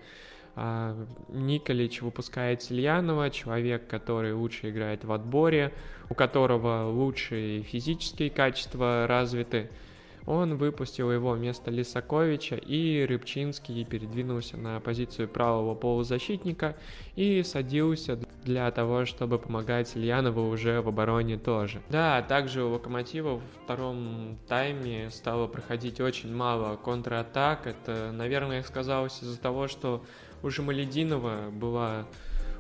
А 0.57 0.97
Николич 1.29 2.01
выпускает 2.01 2.63
Сильянова, 2.63 3.29
человек, 3.29 3.87
который 3.89 4.33
лучше 4.33 4.71
играет 4.71 5.05
в 5.05 5.13
отборе, 5.13 5.75
у 6.09 6.15
которого 6.15 6.89
лучшие 6.89 7.63
физические 7.63 8.31
качества 8.31 9.07
развиты, 9.07 9.69
он 10.27 10.57
выпустил 10.57 11.11
его 11.13 11.33
вместо 11.33 11.71
Лисаковича, 11.71 12.57
и 12.57 13.05
Рыбчинский 13.05 13.85
передвинулся 13.85 14.57
на 14.57 14.81
позицию 14.81 15.29
правого 15.29 15.75
полузащитника 15.75 16.77
и 17.17 17.43
садился 17.43 18.19
для 18.45 18.71
того, 18.71 19.05
чтобы 19.05 19.39
помогать 19.39 19.97
Ильянову 19.97 20.49
уже 20.49 20.81
в 20.81 20.89
обороне 20.89 21.39
тоже. 21.39 21.83
Да, 21.91 22.23
также 22.23 22.63
у 22.63 22.71
Локомотива 22.71 23.37
во 23.37 23.43
втором 23.65 24.39
тайме 24.49 25.11
стало 25.11 25.47
проходить 25.47 26.01
очень 26.01 26.35
мало 26.35 26.77
контратак. 26.77 27.67
Это, 27.67 28.11
наверное, 28.13 28.63
сказалось 28.63 29.23
из-за 29.23 29.39
того, 29.39 29.69
что 29.69 30.05
у 30.43 30.51
Жамалединова 30.51 31.51
была 31.51 32.07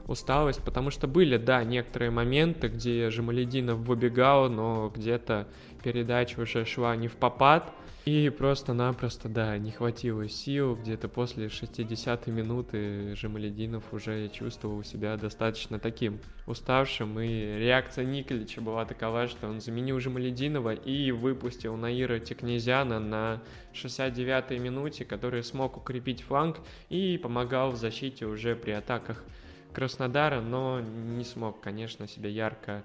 усталость, 0.07 0.63
потому 0.63 0.91
что 0.91 1.07
были, 1.07 1.37
да, 1.37 1.65
некоторые 1.65 2.11
моменты, 2.11 2.69
где 2.69 3.11
Жамалединов 3.11 3.79
выбегал, 3.79 4.49
но 4.49 4.93
где-то 4.95 5.49
передача 5.83 6.41
уже 6.41 6.65
шла 6.65 6.97
не 6.97 7.09
в 7.09 7.17
попад, 7.17 7.73
и 8.05 8.29
просто-напросто, 8.29 9.31
да, 9.31 9.57
не 9.57 9.71
хватило 9.71 10.29
сил, 10.29 10.77
где-то 10.77 11.09
после 11.09 11.47
60-й 11.47 12.31
минуты 12.31 13.17
Жамалединов 13.17 13.83
уже 13.93 14.29
чувствовал 14.29 14.85
себя 14.85 15.17
достаточно 15.17 15.79
таким 15.79 16.21
уставшим, 16.47 17.19
и 17.19 17.59
реакция 17.59 18.05
Николича 18.05 18.61
была 18.61 18.85
такова, 18.85 19.27
что 19.27 19.49
он 19.49 19.63
заменил 19.63 20.01
Жамалединова 20.01 20.75
и 20.75 21.13
выпустил 21.13 21.77
Наира 21.77 22.19
Текнезяна 22.19 23.01
на 23.01 23.43
69-й 23.73 24.59
минуте, 24.59 25.07
который 25.07 25.43
смог 25.43 25.79
укрепить 25.79 26.21
фланг 26.21 26.59
и 26.91 27.17
помогал 27.17 27.71
в 27.71 27.77
защите 27.77 28.27
уже 28.27 28.55
при 28.55 28.73
атаках 28.73 29.25
Краснодара, 29.75 30.41
но 30.41 30.81
не 30.81 31.25
смог, 31.25 31.61
конечно, 31.61 32.07
себя 32.09 32.31
ярко 32.31 32.85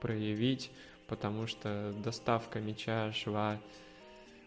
проявить, 0.00 0.70
потому 1.08 1.46
что 1.46 1.92
доставка 2.02 2.60
мяча 2.60 3.12
шла 3.12 3.58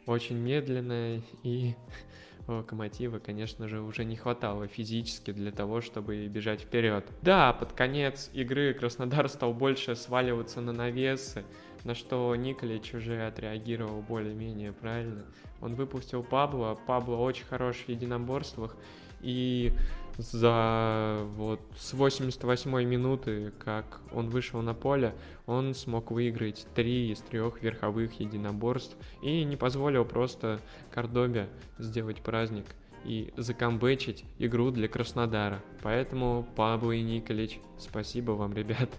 очень 0.05 0.37
медленная, 0.37 1.21
и 1.43 1.75
Локомотива, 2.47 3.19
конечно 3.19 3.67
же, 3.67 3.81
уже 3.81 4.03
не 4.03 4.15
хватало 4.15 4.67
физически 4.67 5.31
для 5.31 5.51
того, 5.51 5.81
чтобы 5.81 6.27
бежать 6.27 6.61
вперед. 6.61 7.05
Да, 7.21 7.53
под 7.53 7.73
конец 7.73 8.29
игры 8.33 8.73
Краснодар 8.73 9.29
стал 9.29 9.53
больше 9.53 9.95
сваливаться 9.95 10.61
на 10.61 10.73
навесы, 10.73 11.43
на 11.83 11.95
что 11.95 12.35
Николич 12.35 12.93
уже 12.93 13.25
отреагировал 13.25 14.01
более-менее 14.01 14.71
правильно. 14.71 15.25
Он 15.61 15.75
выпустил 15.75 16.23
Пабло, 16.23 16.77
Пабло 16.87 17.17
очень 17.17 17.45
хорош 17.45 17.77
в 17.77 17.89
единоборствах, 17.89 18.75
и 19.21 19.73
за 20.17 21.21
вот 21.35 21.59
с 21.77 21.93
88 21.93 22.83
минуты, 22.83 23.51
как 23.59 24.01
он 24.13 24.29
вышел 24.29 24.61
на 24.61 24.73
поле, 24.73 25.13
он 25.45 25.73
смог 25.73 26.11
выиграть 26.11 26.65
три 26.75 27.11
из 27.11 27.19
трех 27.19 27.61
верховых 27.61 28.19
единоборств 28.19 28.95
и 29.21 29.43
не 29.43 29.55
позволил 29.55 30.05
просто 30.05 30.59
Кордобе 30.91 31.49
сделать 31.77 32.21
праздник 32.21 32.65
и 33.03 33.33
закамбэчить 33.37 34.23
игру 34.39 34.71
для 34.71 34.87
Краснодара. 34.87 35.61
Поэтому 35.81 36.47
Пабло 36.55 36.91
и 36.91 37.01
Николич, 37.01 37.59
спасибо 37.79 38.31
вам, 38.31 38.53
ребят. 38.53 38.89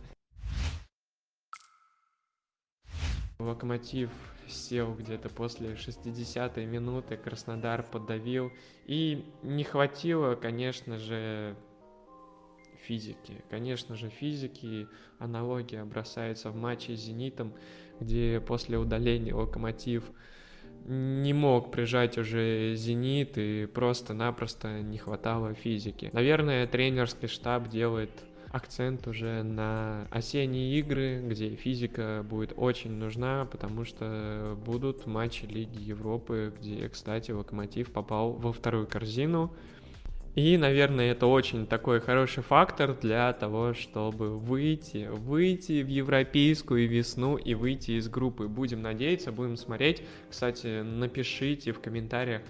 Локомотив 3.42 4.11
сел 4.49 4.94
где-то 4.94 5.28
после 5.28 5.75
60-й 5.75 6.66
минуты, 6.66 7.16
Краснодар 7.16 7.82
подавил. 7.82 8.52
И 8.87 9.25
не 9.42 9.64
хватило, 9.64 10.34
конечно 10.34 10.99
же, 10.99 11.56
физики. 12.82 13.42
Конечно 13.50 13.96
же, 13.96 14.11
физики. 14.11 14.88
Аналогия 15.18 15.84
бросается 15.84 16.50
в 16.50 16.56
матче 16.56 16.96
с 16.96 17.00
«Зенитом», 17.00 17.54
где 18.00 18.40
после 18.40 18.78
удаления 18.78 19.34
«Локомотив» 19.34 20.11
не 20.84 21.32
мог 21.32 21.70
прижать 21.70 22.18
уже 22.18 22.75
«Зенит» 22.75 23.38
и 23.38 23.66
просто-напросто 23.66 24.82
не 24.82 24.99
хватало 24.99 25.54
физики. 25.54 26.11
Наверное, 26.12 26.66
тренерский 26.66 27.28
штаб 27.28 27.68
делает 27.68 28.11
акцент 28.52 29.09
уже 29.09 29.42
на 29.42 30.06
осенние 30.11 30.78
игры, 30.78 31.23
где 31.26 31.50
физика 31.56 32.25
будет 32.28 32.52
очень 32.56 32.92
нужна, 32.92 33.47
потому 33.50 33.85
что 33.85 34.56
будут 34.64 35.06
матчи 35.06 35.47
Лиги 35.47 35.82
Европы, 35.82 36.52
где, 36.59 36.88
кстати, 36.88 37.30
Локомотив 37.30 37.90
попал 37.90 38.32
во 38.32 38.52
вторую 38.52 38.87
корзину. 38.87 39.52
И, 40.35 40.56
наверное, 40.56 41.12
это 41.12 41.26
очень 41.26 41.66
такой 41.66 42.00
хороший 42.00 42.42
фактор 42.42 42.94
для 42.99 43.32
того, 43.35 43.75
чтобы 43.75 44.38
выйти, 44.38 45.09
выйти 45.11 45.82
в 45.82 45.88
европейскую 45.88 46.88
весну 46.88 47.37
и 47.37 47.52
выйти 47.54 47.92
из 47.92 48.09
группы. 48.09 48.49
Будем 48.49 48.80
надеяться, 48.80 49.30
будем 49.30 49.59
смотреть. 49.59 50.02
Кстати, 50.30 50.80
напишите 50.80 51.73
в 51.73 51.80
комментариях, 51.80 52.40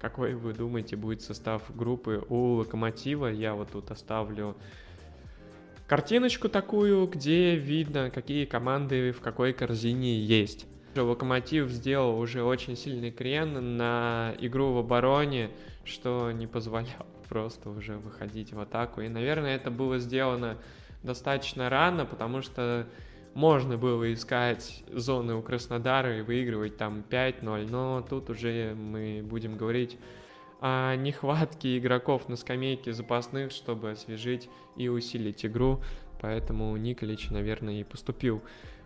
какой 0.00 0.34
вы 0.34 0.54
думаете 0.54 0.96
будет 0.96 1.20
состав 1.20 1.62
группы 1.76 2.24
у 2.30 2.54
Локомотива. 2.54 3.26
Я 3.26 3.54
вот 3.54 3.70
тут 3.70 3.90
оставлю 3.90 4.56
картиночку 5.86 6.48
такую, 6.48 7.06
где 7.06 7.56
видно, 7.56 8.10
какие 8.10 8.44
команды 8.44 9.12
в 9.12 9.20
какой 9.20 9.52
корзине 9.52 10.20
есть. 10.20 10.66
Локомотив 10.94 11.68
сделал 11.70 12.18
уже 12.18 12.42
очень 12.42 12.76
сильный 12.76 13.10
крен 13.10 13.76
на 13.76 14.34
игру 14.40 14.72
в 14.72 14.78
обороне, 14.78 15.50
что 15.84 16.32
не 16.32 16.46
позволял 16.46 17.06
просто 17.28 17.70
уже 17.70 17.96
выходить 17.96 18.52
в 18.52 18.60
атаку. 18.60 19.02
И, 19.02 19.08
наверное, 19.08 19.56
это 19.56 19.70
было 19.70 19.98
сделано 19.98 20.56
достаточно 21.02 21.68
рано, 21.68 22.06
потому 22.06 22.42
что 22.42 22.86
можно 23.34 23.76
было 23.76 24.12
искать 24.12 24.82
зоны 24.90 25.34
у 25.34 25.42
Краснодара 25.42 26.18
и 26.18 26.22
выигрывать 26.22 26.78
там 26.78 27.04
5-0, 27.08 27.70
но 27.70 28.04
тут 28.08 28.30
уже 28.30 28.74
мы 28.74 29.22
будем 29.22 29.58
говорить 29.58 29.98
о 30.60 30.94
нехватке 30.96 31.78
игроков 31.78 32.28
на 32.28 32.36
скамейке 32.36 32.92
запасных, 32.92 33.50
чтобы 33.50 33.90
освежить 33.90 34.48
и 34.76 34.88
усилить 34.88 35.44
игру. 35.44 35.82
Поэтому 36.20 36.76
Николич, 36.76 37.30
наверное, 37.30 37.80
и 37.80 37.84
поступил 37.84 38.42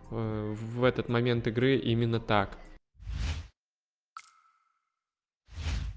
э, 0.09 0.53
в 0.55 0.83
этот 0.83 1.09
момент 1.09 1.47
игры 1.47 1.77
именно 1.77 2.19
так. 2.19 2.57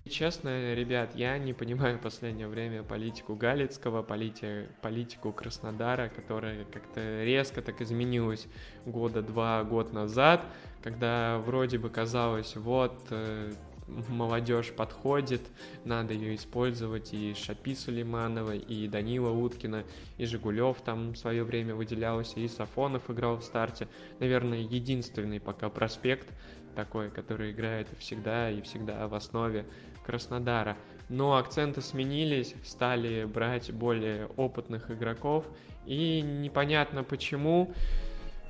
Честно, 0.08 0.74
ребят, 0.74 1.16
я 1.16 1.38
не 1.38 1.54
понимаю 1.54 1.96
в 1.96 2.02
последнее 2.02 2.46
время 2.46 2.82
политику 2.82 3.34
Галицкого, 3.34 4.02
полити... 4.02 4.68
политику 4.82 5.32
Краснодара, 5.32 6.10
которая 6.14 6.66
как-то 6.66 7.24
резко 7.24 7.62
так 7.62 7.80
изменилась 7.80 8.46
года 8.84 9.22
два 9.22 9.64
год 9.64 9.94
назад, 9.94 10.44
когда 10.82 11.38
вроде 11.38 11.78
бы 11.78 11.88
казалось, 11.88 12.54
вот 12.54 13.06
э, 13.10 13.52
молодежь 13.86 14.72
подходит, 14.72 15.42
надо 15.84 16.14
ее 16.14 16.34
использовать, 16.34 17.12
и 17.12 17.34
Шапи 17.34 17.74
Сулейманова, 17.74 18.54
и 18.54 18.88
Данила 18.88 19.30
Уткина, 19.30 19.84
и 20.16 20.26
Жигулев 20.26 20.80
там 20.80 21.12
в 21.12 21.16
свое 21.16 21.44
время 21.44 21.74
выделялся, 21.74 22.40
и 22.40 22.48
Сафонов 22.48 23.10
играл 23.10 23.38
в 23.38 23.44
старте. 23.44 23.88
Наверное, 24.20 24.60
единственный 24.60 25.40
пока 25.40 25.68
проспект 25.68 26.28
такой, 26.74 27.10
который 27.10 27.52
играет 27.52 27.88
всегда 27.98 28.50
и 28.50 28.60
всегда 28.62 29.06
в 29.06 29.14
основе 29.14 29.66
Краснодара. 30.04 30.76
Но 31.08 31.36
акценты 31.36 31.82
сменились, 31.82 32.54
стали 32.64 33.24
брать 33.24 33.72
более 33.72 34.26
опытных 34.36 34.90
игроков, 34.90 35.46
и 35.86 36.22
непонятно 36.22 37.04
почему, 37.04 37.74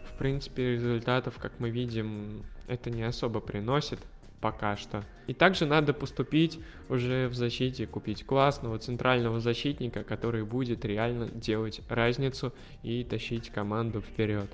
в 0.04 0.16
принципе, 0.18 0.72
результатов, 0.72 1.38
как 1.38 1.58
мы 1.58 1.70
видим, 1.70 2.44
это 2.68 2.90
не 2.90 3.02
особо 3.02 3.40
приносит 3.40 3.98
пока 4.44 4.76
что. 4.76 5.02
И 5.26 5.32
также 5.32 5.64
надо 5.64 5.94
поступить 5.94 6.60
уже 6.90 7.28
в 7.28 7.34
защите, 7.34 7.86
купить 7.86 8.26
классного 8.26 8.78
центрального 8.78 9.40
защитника, 9.40 10.04
который 10.04 10.44
будет 10.44 10.84
реально 10.84 11.28
делать 11.28 11.80
разницу 11.88 12.52
и 12.82 13.04
тащить 13.04 13.48
команду 13.48 14.02
вперед, 14.02 14.50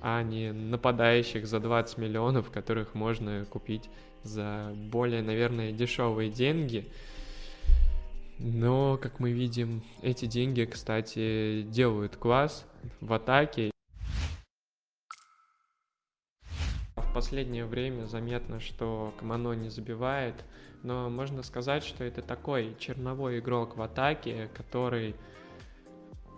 а 0.00 0.24
не 0.24 0.52
нападающих 0.52 1.46
за 1.46 1.60
20 1.60 1.98
миллионов, 1.98 2.50
которых 2.50 2.96
можно 2.96 3.46
купить 3.48 3.88
за 4.24 4.74
более, 4.90 5.22
наверное, 5.22 5.70
дешевые 5.70 6.28
деньги. 6.28 6.88
Но, 8.40 8.98
как 9.00 9.20
мы 9.20 9.30
видим, 9.30 9.84
эти 10.02 10.24
деньги, 10.24 10.64
кстати, 10.64 11.62
делают 11.62 12.16
класс 12.16 12.66
в 13.00 13.12
атаке 13.12 13.69
Последнее 17.12 17.66
время 17.66 18.04
заметно, 18.04 18.60
что 18.60 19.12
Камано 19.18 19.52
не 19.54 19.68
забивает, 19.68 20.34
но 20.84 21.10
можно 21.10 21.42
сказать, 21.42 21.82
что 21.82 22.04
это 22.04 22.22
такой 22.22 22.76
черновой 22.78 23.40
игрок 23.40 23.76
в 23.76 23.82
атаке, 23.82 24.48
который 24.54 25.16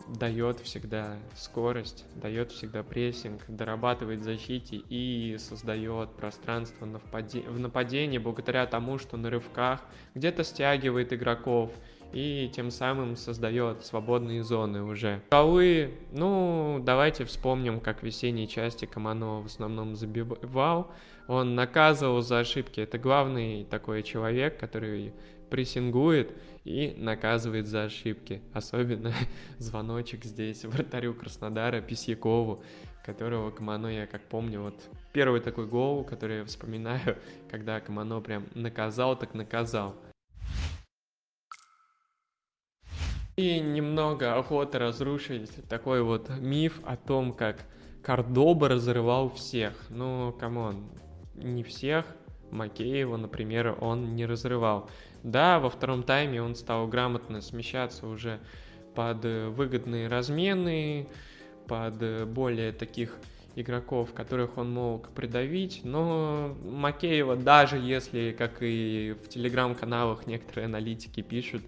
дает 0.09 0.61
всегда 0.61 1.19
скорость, 1.37 2.05
дает 2.17 2.53
всегда 2.53 2.83
прессинг, 2.83 3.43
дорабатывает 3.49 4.23
защите 4.23 4.77
и 4.89 5.37
создает 5.39 6.11
пространство 6.17 6.87
в 6.87 7.59
нападении 7.61 8.19
благодаря 8.19 8.67
тому, 8.67 8.99
что 8.99 9.17
на 9.17 9.31
рывках 9.31 9.81
где-то 10.15 10.43
стягивает 10.43 11.13
игроков, 11.13 11.71
и 12.13 12.51
тем 12.55 12.71
самым 12.71 13.17
создает 13.17 13.85
свободные 13.85 14.43
зоны 14.43 14.83
уже. 14.83 15.23
Голы, 15.31 15.95
ну, 16.13 16.81
давайте 16.85 17.25
вспомним, 17.25 17.81
как 17.81 18.01
в 18.01 18.03
весенней 18.03 18.47
части 18.47 18.85
Камано 18.85 19.41
в 19.41 19.47
основном 19.47 19.97
забивал. 19.97 20.91
Он 21.29 21.55
наказывал 21.55 22.21
за 22.21 22.41
ошибки. 22.41 22.81
Это 22.81 22.99
главный 22.99 23.65
такой 23.65 24.03
человек, 24.03 24.59
который 24.59 25.13
прессингует 25.51 26.33
и 26.65 26.95
наказывает 26.97 27.67
за 27.67 27.85
ошибки. 27.85 28.41
Особенно 28.53 29.13
звоночек 29.59 30.25
здесь 30.25 30.65
вратарю 30.65 31.15
Краснодара 31.15 31.81
Письякову, 31.81 32.63
которого 33.05 33.51
Камано, 33.51 33.89
я 33.89 34.07
как 34.07 34.23
помню, 34.23 34.63
вот 34.63 34.81
первый 35.13 35.41
такой 35.41 35.67
гол, 35.67 36.05
который 36.05 36.39
я 36.39 36.45
вспоминаю, 36.45 37.19
когда 37.51 37.81
Камано 37.81 38.21
прям 38.21 38.47
наказал, 38.55 39.17
так 39.17 39.35
наказал. 39.35 39.95
И 43.43 43.59
немного 43.59 44.39
охота 44.39 44.79
разрушить 44.79 45.51
такой 45.69 46.01
вот 46.01 46.31
миф 46.39 46.79
о 46.85 46.97
том, 46.97 47.33
как 47.33 47.65
Кордоба 48.01 48.69
разрывал 48.69 49.31
всех. 49.31 49.73
Ну, 49.89 50.33
come 50.39 50.65
on, 50.65 50.85
не 51.35 51.65
всех. 51.65 52.07
Макеева, 52.53 53.17
например, 53.17 53.77
он 53.81 54.15
не 54.15 54.27
разрывал. 54.27 54.89
Да, 55.25 55.59
во 55.59 55.71
втором 55.71 56.05
тайме 56.05 56.41
он 56.41 56.55
стал 56.55 56.87
грамотно 56.87 57.41
смещаться 57.41 58.07
уже 58.07 58.39
под 58.95 59.25
выгодные 59.25 60.07
размены, 60.07 61.09
под 61.67 62.29
более 62.29 62.71
таких 62.71 63.19
игроков, 63.57 64.13
которых 64.15 64.57
он 64.57 64.73
мог 64.73 65.09
придавить, 65.11 65.81
но 65.83 66.57
Макеева, 66.65 67.35
даже 67.35 67.77
если, 67.77 68.35
как 68.39 68.59
и 68.61 69.17
в 69.25 69.29
телеграм-каналах 69.29 70.29
некоторые 70.29 70.67
аналитики 70.67 71.23
пишут, 71.23 71.63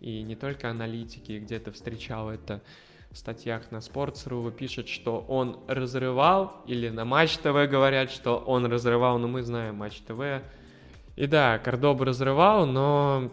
и 0.00 0.22
не 0.22 0.34
только 0.34 0.70
аналитики, 0.70 1.38
где-то 1.38 1.72
встречал 1.72 2.30
это 2.30 2.62
в 3.10 3.18
статьях 3.18 3.70
на 3.70 3.78
Sports.ru, 3.78 4.50
пишут, 4.52 4.88
что 4.88 5.20
он 5.20 5.60
разрывал, 5.66 6.62
или 6.66 6.88
на 6.88 7.04
Матч 7.04 7.38
ТВ 7.38 7.68
говорят, 7.68 8.10
что 8.10 8.38
он 8.38 8.66
разрывал, 8.66 9.18
но 9.18 9.28
мы 9.28 9.42
знаем 9.42 9.76
Матч 9.76 10.00
ТВ. 10.00 10.42
И 11.16 11.26
да, 11.26 11.58
Кордоба 11.58 12.06
разрывал, 12.06 12.66
но 12.66 13.30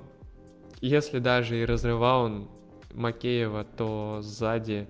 если 0.81 1.19
даже 1.19 1.61
и 1.61 1.65
разрывал 1.65 2.23
он 2.23 2.47
Макеева, 2.93 3.63
то 3.63 4.19
сзади 4.21 4.87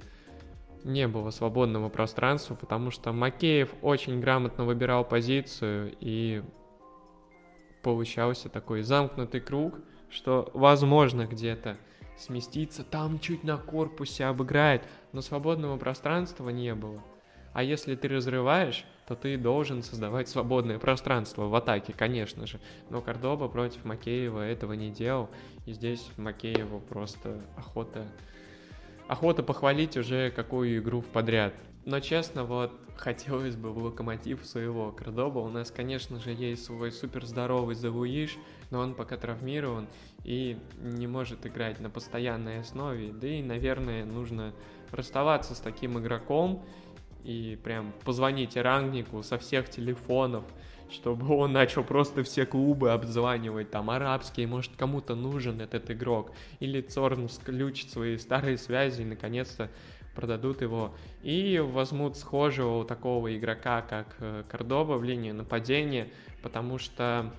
не 0.83 1.07
было 1.07 1.31
свободного 1.31 1.89
пространства, 1.89 2.55
потому 2.55 2.91
что 2.91 3.11
Макеев 3.11 3.73
очень 3.81 4.21
грамотно 4.21 4.63
выбирал 4.63 5.03
позицию 5.03 5.93
и 5.99 6.41
получался 7.83 8.47
такой 8.47 8.83
замкнутый 8.83 9.41
круг, 9.41 9.79
что 10.09 10.49
возможно 10.53 11.25
где-то 11.25 11.77
сместиться, 12.17 12.83
там 12.83 13.19
чуть 13.19 13.43
на 13.43 13.57
корпусе 13.57 14.25
обыграет, 14.25 14.83
но 15.13 15.21
свободного 15.21 15.77
пространства 15.77 16.49
не 16.49 16.73
было. 16.73 17.03
А 17.53 17.63
если 17.63 17.95
ты 17.95 18.07
разрываешь, 18.07 18.85
то 19.07 19.15
ты 19.15 19.37
должен 19.37 19.81
создавать 19.81 20.27
свободное 20.27 20.79
пространство 20.79 21.45
в 21.45 21.55
атаке, 21.55 21.93
конечно 21.93 22.45
же. 22.45 22.59
Но 22.89 23.01
Кордоба 23.01 23.47
против 23.47 23.85
Макеева 23.85 24.41
этого 24.41 24.73
не 24.73 24.91
делал, 24.91 25.29
и 25.65 25.73
здесь 25.73 26.07
Макееву 26.17 26.79
просто 26.79 27.41
охота 27.55 28.05
охота 29.07 29.41
похвалить 29.41 29.97
уже 29.97 30.31
какую 30.31 30.77
игру 30.79 31.01
в 31.01 31.05
подряд. 31.05 31.53
Но 31.87 32.01
честно, 32.01 32.43
вот 32.43 32.73
хотелось 32.97 33.55
бы 33.55 33.71
в 33.71 33.77
локомотив 33.77 34.45
своего 34.45 34.91
Кордоба. 34.91 35.39
У 35.39 35.47
нас, 35.47 35.71
конечно 35.71 36.19
же, 36.19 36.31
есть 36.31 36.65
свой 36.65 36.91
супер 36.91 37.25
здоровый 37.25 37.75
Завуиш, 37.75 38.37
но 38.71 38.79
он 38.79 38.93
пока 38.93 39.15
травмирован 39.15 39.87
и 40.25 40.57
не 40.81 41.07
может 41.07 41.45
играть 41.45 41.79
на 41.79 41.89
постоянной 41.89 42.59
основе. 42.59 43.13
Да 43.13 43.29
и, 43.29 43.41
наверное, 43.41 44.03
нужно 44.03 44.53
расставаться 44.91 45.55
с 45.55 45.61
таким 45.61 45.97
игроком 45.97 46.65
и 47.23 47.57
прям 47.63 47.93
позвонить 48.03 48.57
рангнику 48.57 49.23
со 49.23 49.37
всех 49.37 49.69
телефонов, 49.69 50.43
чтобы 50.91 51.33
он 51.37 51.53
начал 51.53 51.85
просто 51.85 52.21
все 52.23 52.45
клубы 52.45 52.91
обзванивать, 52.91 53.71
там, 53.71 53.89
арабские, 53.89 54.47
может, 54.47 54.73
кому-то 54.75 55.15
нужен 55.15 55.61
этот 55.61 55.89
игрок, 55.89 56.33
или 56.59 56.81
Цорн 56.81 57.29
включит 57.29 57.91
свои 57.91 58.17
старые 58.17 58.57
связи 58.57 59.03
и, 59.03 59.05
наконец-то, 59.05 59.69
продадут 60.17 60.63
его, 60.63 60.95
и 61.21 61.63
возьмут 61.63 62.17
схожего 62.17 62.83
такого 62.83 63.37
игрока, 63.37 63.83
как 63.83 64.15
э, 64.19 64.43
Кордоба 64.49 64.93
в 64.93 65.03
линии 65.03 65.31
нападения, 65.31 66.09
потому 66.41 66.79
что 66.79 67.31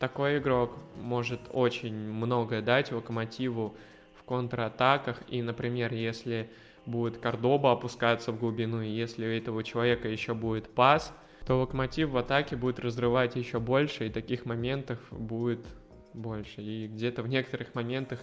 такой 0.00 0.38
игрок 0.38 0.72
может 0.96 1.40
очень 1.52 1.94
многое 1.94 2.62
дать 2.62 2.90
Локомотиву 2.90 3.76
в 4.18 4.24
контратаках, 4.24 5.22
и, 5.28 5.42
например, 5.42 5.92
если 5.92 6.50
будет 6.86 7.18
Кордоба 7.18 7.72
опускаться 7.72 8.32
в 8.32 8.40
глубину, 8.40 8.80
и 8.80 8.88
если 8.88 9.26
у 9.26 9.30
этого 9.30 9.62
человека 9.62 10.08
еще 10.08 10.32
будет 10.32 10.70
пас, 10.70 11.14
то 11.46 11.60
Локомотив 11.60 12.08
в 12.08 12.16
атаке 12.16 12.56
будет 12.56 12.80
разрывать 12.80 13.36
еще 13.36 13.60
больше, 13.60 14.06
и 14.06 14.10
таких 14.10 14.46
моментов 14.46 14.98
будет 15.10 15.66
больше. 16.14 16.62
И 16.62 16.86
где-то 16.86 17.22
в 17.22 17.28
некоторых 17.28 17.74
моментах 17.74 18.20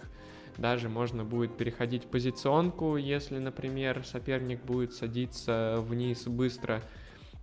даже 0.58 0.88
можно 0.88 1.24
будет 1.24 1.56
переходить 1.56 2.06
позиционку, 2.06 2.96
если, 2.96 3.38
например, 3.38 4.04
соперник 4.04 4.62
будет 4.64 4.92
садиться 4.92 5.76
вниз 5.80 6.26
быстро. 6.26 6.82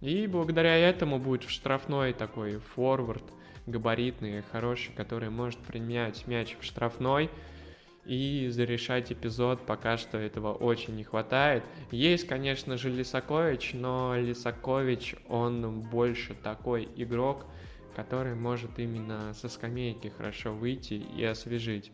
И 0.01 0.27
благодаря 0.27 0.75
этому 0.77 1.19
будет 1.19 1.43
в 1.43 1.49
штрафной 1.49 2.13
такой 2.13 2.59
форвард, 2.59 3.23
габаритный, 3.65 4.43
хороший, 4.51 4.93
который 4.93 5.29
может 5.29 5.59
применять 5.59 6.27
мяч 6.27 6.55
в 6.59 6.63
штрафной, 6.63 7.29
и 8.07 8.47
зарешать 8.49 9.11
эпизод 9.11 9.65
пока 9.65 9.97
что 9.97 10.17
этого 10.17 10.53
очень 10.53 10.95
не 10.95 11.03
хватает. 11.03 11.63
Есть, 11.91 12.25
конечно 12.25 12.77
же, 12.77 12.89
Лисакович, 12.89 13.71
но 13.73 14.15
Лисакович, 14.15 15.15
он 15.27 15.81
больше 15.81 16.33
такой 16.33 16.87
игрок, 16.95 17.45
который 17.95 18.35
может 18.35 18.79
именно 18.79 19.33
со 19.33 19.49
скамейки 19.49 20.07
хорошо 20.15 20.53
выйти 20.53 20.93
и 20.93 21.23
освежить. 21.23 21.91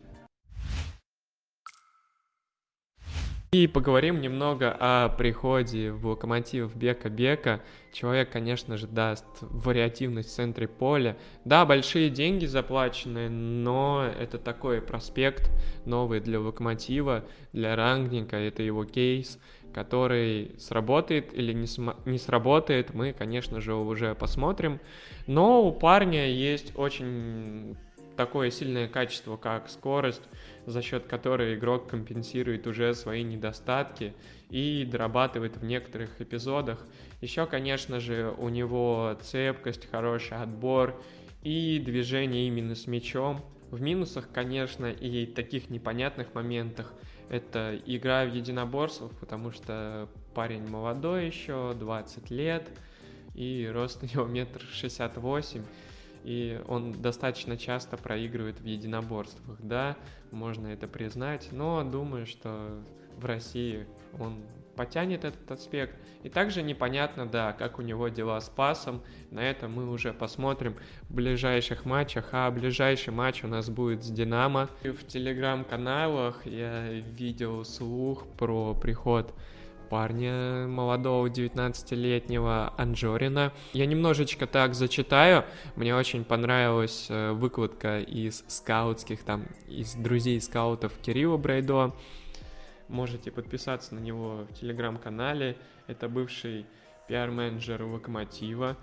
И 3.54 3.68
поговорим 3.68 4.20
немного 4.20 4.76
о 4.80 5.08
приходе 5.10 5.92
в 5.92 6.08
локомотив 6.08 6.74
Бека 6.74 7.08
Бека. 7.08 7.60
Человек, 7.92 8.30
конечно 8.30 8.76
же, 8.76 8.88
даст 8.88 9.24
вариативность 9.42 10.30
в 10.30 10.34
центре 10.34 10.66
поля. 10.66 11.16
Да, 11.44 11.64
большие 11.64 12.10
деньги 12.10 12.46
заплачены, 12.46 13.28
но 13.28 14.10
это 14.18 14.38
такой 14.38 14.82
проспект 14.82 15.52
новый 15.84 16.18
для 16.18 16.40
локомотива, 16.40 17.26
для 17.52 17.76
рангника. 17.76 18.36
Это 18.36 18.64
его 18.64 18.84
кейс, 18.86 19.38
который 19.72 20.56
сработает 20.58 21.32
или 21.32 21.52
не, 21.52 21.68
см- 21.68 21.96
не 22.06 22.18
сработает, 22.18 22.92
мы, 22.92 23.12
конечно 23.12 23.60
же, 23.60 23.74
уже 23.74 24.16
посмотрим. 24.16 24.80
Но 25.28 25.62
у 25.62 25.70
парня 25.70 26.28
есть 26.28 26.72
очень 26.76 27.76
такое 28.16 28.50
сильное 28.50 28.88
качество, 28.88 29.36
как 29.36 29.68
скорость, 29.68 30.22
за 30.66 30.82
счет 30.82 31.06
которой 31.06 31.54
игрок 31.54 31.88
компенсирует 31.88 32.66
уже 32.66 32.94
свои 32.94 33.22
недостатки 33.22 34.14
и 34.50 34.86
дорабатывает 34.90 35.56
в 35.56 35.64
некоторых 35.64 36.20
эпизодах. 36.20 36.86
Еще, 37.20 37.46
конечно 37.46 38.00
же, 38.00 38.34
у 38.38 38.48
него 38.48 39.16
цепкость, 39.22 39.88
хороший 39.90 40.38
отбор 40.38 41.00
и 41.42 41.80
движение 41.84 42.46
именно 42.46 42.74
с 42.74 42.86
мячом. 42.86 43.44
В 43.70 43.80
минусах, 43.80 44.28
конечно, 44.32 44.86
и 44.86 45.26
таких 45.26 45.70
непонятных 45.70 46.34
моментах 46.34 46.92
это 47.28 47.78
игра 47.86 48.24
в 48.24 48.34
единоборствах, 48.34 49.10
потому 49.18 49.50
что 49.50 50.08
парень 50.34 50.68
молодой 50.68 51.26
еще, 51.26 51.74
20 51.74 52.30
лет, 52.30 52.68
и 53.34 53.68
рост 53.72 54.02
у 54.02 54.06
него 54.06 54.26
метр 54.30 54.60
шестьдесят 54.72 55.16
восемь 55.16 55.64
и 56.24 56.60
он 56.66 56.92
достаточно 56.92 57.56
часто 57.56 57.96
проигрывает 57.96 58.58
в 58.60 58.64
единоборствах, 58.64 59.58
да, 59.60 59.96
можно 60.30 60.68
это 60.68 60.88
признать, 60.88 61.48
но 61.52 61.84
думаю, 61.84 62.26
что 62.26 62.82
в 63.16 63.24
России 63.24 63.86
он 64.18 64.42
потянет 64.74 65.24
этот 65.24 65.50
аспект. 65.50 65.96
И 66.22 66.28
также 66.28 66.62
непонятно, 66.62 67.26
да, 67.26 67.52
как 67.52 67.78
у 67.78 67.82
него 67.82 68.08
дела 68.08 68.40
с 68.40 68.48
пасом. 68.48 69.02
На 69.30 69.40
это 69.40 69.68
мы 69.68 69.88
уже 69.88 70.12
посмотрим 70.12 70.76
в 71.02 71.14
ближайших 71.14 71.84
матчах. 71.84 72.30
А 72.32 72.50
ближайший 72.50 73.12
матч 73.12 73.44
у 73.44 73.46
нас 73.46 73.70
будет 73.70 74.02
с 74.02 74.10
Динамо. 74.10 74.68
И 74.82 74.90
в 74.90 75.06
телеграм-каналах 75.06 76.44
я 76.46 76.90
видел 76.90 77.64
слух 77.64 78.26
про 78.36 78.74
приход 78.74 79.32
парня 79.94 80.66
молодого 80.66 81.28
19-летнего 81.28 82.74
Анжорина. 82.76 83.52
Я 83.74 83.86
немножечко 83.86 84.48
так 84.48 84.74
зачитаю. 84.74 85.44
Мне 85.76 85.94
очень 85.94 86.24
понравилась 86.24 87.06
э, 87.10 87.30
выкладка 87.30 88.00
из 88.00 88.42
скаутских, 88.48 89.22
там, 89.22 89.44
из 89.68 89.94
друзей 89.94 90.40
скаутов 90.40 90.94
Кирилла 91.00 91.36
Брейдо. 91.36 91.92
Можете 92.88 93.30
подписаться 93.30 93.94
на 93.94 94.00
него 94.00 94.48
в 94.50 94.58
телеграм-канале. 94.58 95.56
Это 95.86 96.08
бывший 96.08 96.66
пиар-менеджер 97.06 97.80
Локомотива 97.84 98.76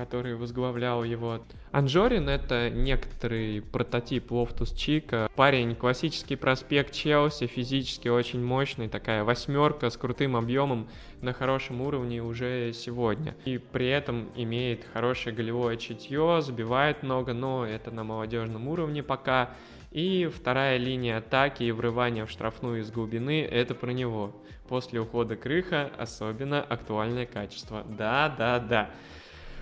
который 0.00 0.34
возглавлял 0.34 1.04
его. 1.04 1.42
Анжорин— 1.72 2.26
это 2.30 2.70
некоторый 2.70 3.60
прототип 3.60 4.32
Лофтус-Чика. 4.32 5.30
Парень, 5.36 5.76
классический 5.76 6.36
проспект 6.36 6.94
Челси, 6.94 7.46
физически 7.46 8.08
очень 8.08 8.42
мощный, 8.42 8.88
такая 8.88 9.24
восьмерка 9.24 9.90
с 9.90 9.98
крутым 9.98 10.36
объемом 10.36 10.88
на 11.20 11.34
хорошем 11.34 11.82
уровне 11.82 12.22
уже 12.22 12.72
сегодня. 12.72 13.34
И 13.44 13.58
при 13.58 13.88
этом 13.88 14.30
имеет 14.36 14.86
хорошее 14.94 15.36
голевое 15.36 15.76
чутье, 15.76 16.40
забивает 16.40 17.02
много, 17.02 17.34
но 17.34 17.66
это 17.66 17.90
на 17.90 18.02
молодежном 18.02 18.68
уровне 18.68 19.02
пока. 19.02 19.50
И 19.90 20.30
вторая 20.34 20.78
линия 20.78 21.18
атаки 21.18 21.64
и 21.64 21.72
врывания 21.72 22.24
в 22.24 22.30
штрафную 22.30 22.80
из 22.80 22.90
глубины— 22.90 23.42
это 23.50 23.74
про 23.74 23.90
него. 23.90 24.34
После 24.66 24.98
ухода 24.98 25.36
Крыха 25.36 25.90
особенно 25.98 26.62
актуальное 26.62 27.26
качество. 27.26 27.84
Да, 27.86 28.34
да, 28.38 28.60
да. 28.60 28.90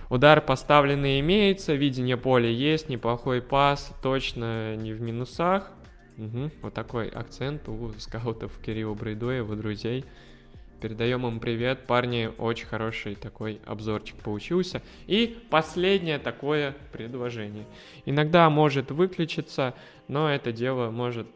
Удар 0.09 0.41
поставленный 0.41 1.19
имеется, 1.19 1.75
видение 1.75 2.17
поля 2.17 2.49
есть, 2.49 2.89
неплохой 2.89 3.41
пас, 3.41 3.93
точно 4.01 4.75
не 4.75 4.91
в 4.93 5.01
минусах. 5.01 5.71
Угу. 6.17 6.51
Вот 6.63 6.73
такой 6.73 7.09
акцент 7.09 7.69
у 7.69 7.91
скаутов 7.99 8.59
Кирилла 8.59 8.95
Брейдоева, 8.95 9.55
друзей. 9.55 10.03
Передаем 10.81 11.27
им 11.27 11.39
привет. 11.39 11.85
Парни, 11.85 12.31
очень 12.37 12.65
хороший 12.65 13.15
такой 13.15 13.59
обзорчик 13.65 14.15
получился. 14.15 14.81
И 15.05 15.37
последнее 15.49 16.17
такое 16.17 16.75
предложение. 16.91 17.65
Иногда 18.05 18.49
может 18.49 18.89
выключиться, 18.89 19.75
но 20.07 20.29
это 20.29 20.51
дело 20.51 20.89
может 20.89 21.27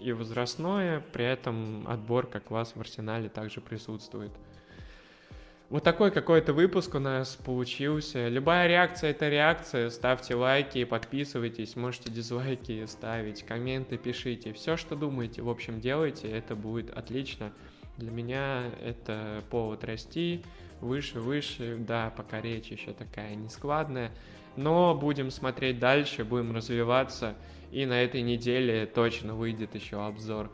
и 0.00 0.12
возрастное, 0.12 1.02
при 1.12 1.24
этом 1.24 1.84
отбор, 1.88 2.26
как 2.26 2.50
вас 2.50 2.72
в 2.74 2.80
арсенале, 2.80 3.28
также 3.28 3.60
присутствует. 3.60 4.30
Вот 5.68 5.82
такой 5.82 6.12
какой-то 6.12 6.52
выпуск 6.52 6.94
у 6.94 7.00
нас 7.00 7.34
получился. 7.34 8.28
Любая 8.28 8.68
реакция— 8.68 9.10
это 9.12 9.28
реакция. 9.28 9.90
Ставьте 9.90 10.36
лайки, 10.36 10.84
подписывайтесь, 10.84 11.74
можете 11.74 12.08
дизлайки 12.08 12.86
ставить, 12.86 13.42
комменты 13.42 13.98
пишите. 13.98 14.52
Все, 14.52 14.76
что 14.76 14.94
думаете, 14.94 15.42
в 15.42 15.48
общем, 15.48 15.80
делайте, 15.80 16.30
это 16.30 16.54
будет 16.54 16.96
отлично. 16.96 17.52
Для 17.96 18.12
меня 18.12 18.70
это 18.80 19.42
повод 19.50 19.82
расти 19.82 20.44
выше, 20.80 21.18
выше. 21.18 21.76
Да, 21.80 22.12
пока 22.16 22.40
речь 22.40 22.68
еще 22.68 22.92
такая 22.92 23.34
нескладная. 23.34 24.12
Но 24.54 24.94
будем 24.94 25.32
смотреть 25.32 25.80
дальше, 25.80 26.24
будем 26.24 26.54
развиваться. 26.54 27.34
И 27.72 27.86
на 27.86 28.00
этой 28.04 28.22
неделе 28.22 28.86
точно 28.86 29.34
выйдет 29.34 29.74
еще 29.74 30.00
обзор 30.06 30.48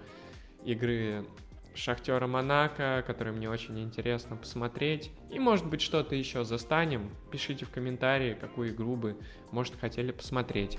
игры 0.64 1.26
Шахтера 1.74 2.26
Монако, 2.26 3.02
который 3.06 3.32
мне 3.32 3.48
очень 3.48 3.78
интересно 3.80 4.36
посмотреть. 4.36 5.10
И 5.30 5.38
может 5.38 5.66
быть 5.66 5.80
что-то 5.80 6.14
еще 6.14 6.44
застанем. 6.44 7.10
Пишите 7.30 7.64
в 7.64 7.70
комментарии, 7.70 8.36
какую 8.38 8.70
игру 8.70 8.96
бы, 8.96 9.16
может, 9.50 9.78
хотели 9.80 10.12
посмотреть. 10.12 10.78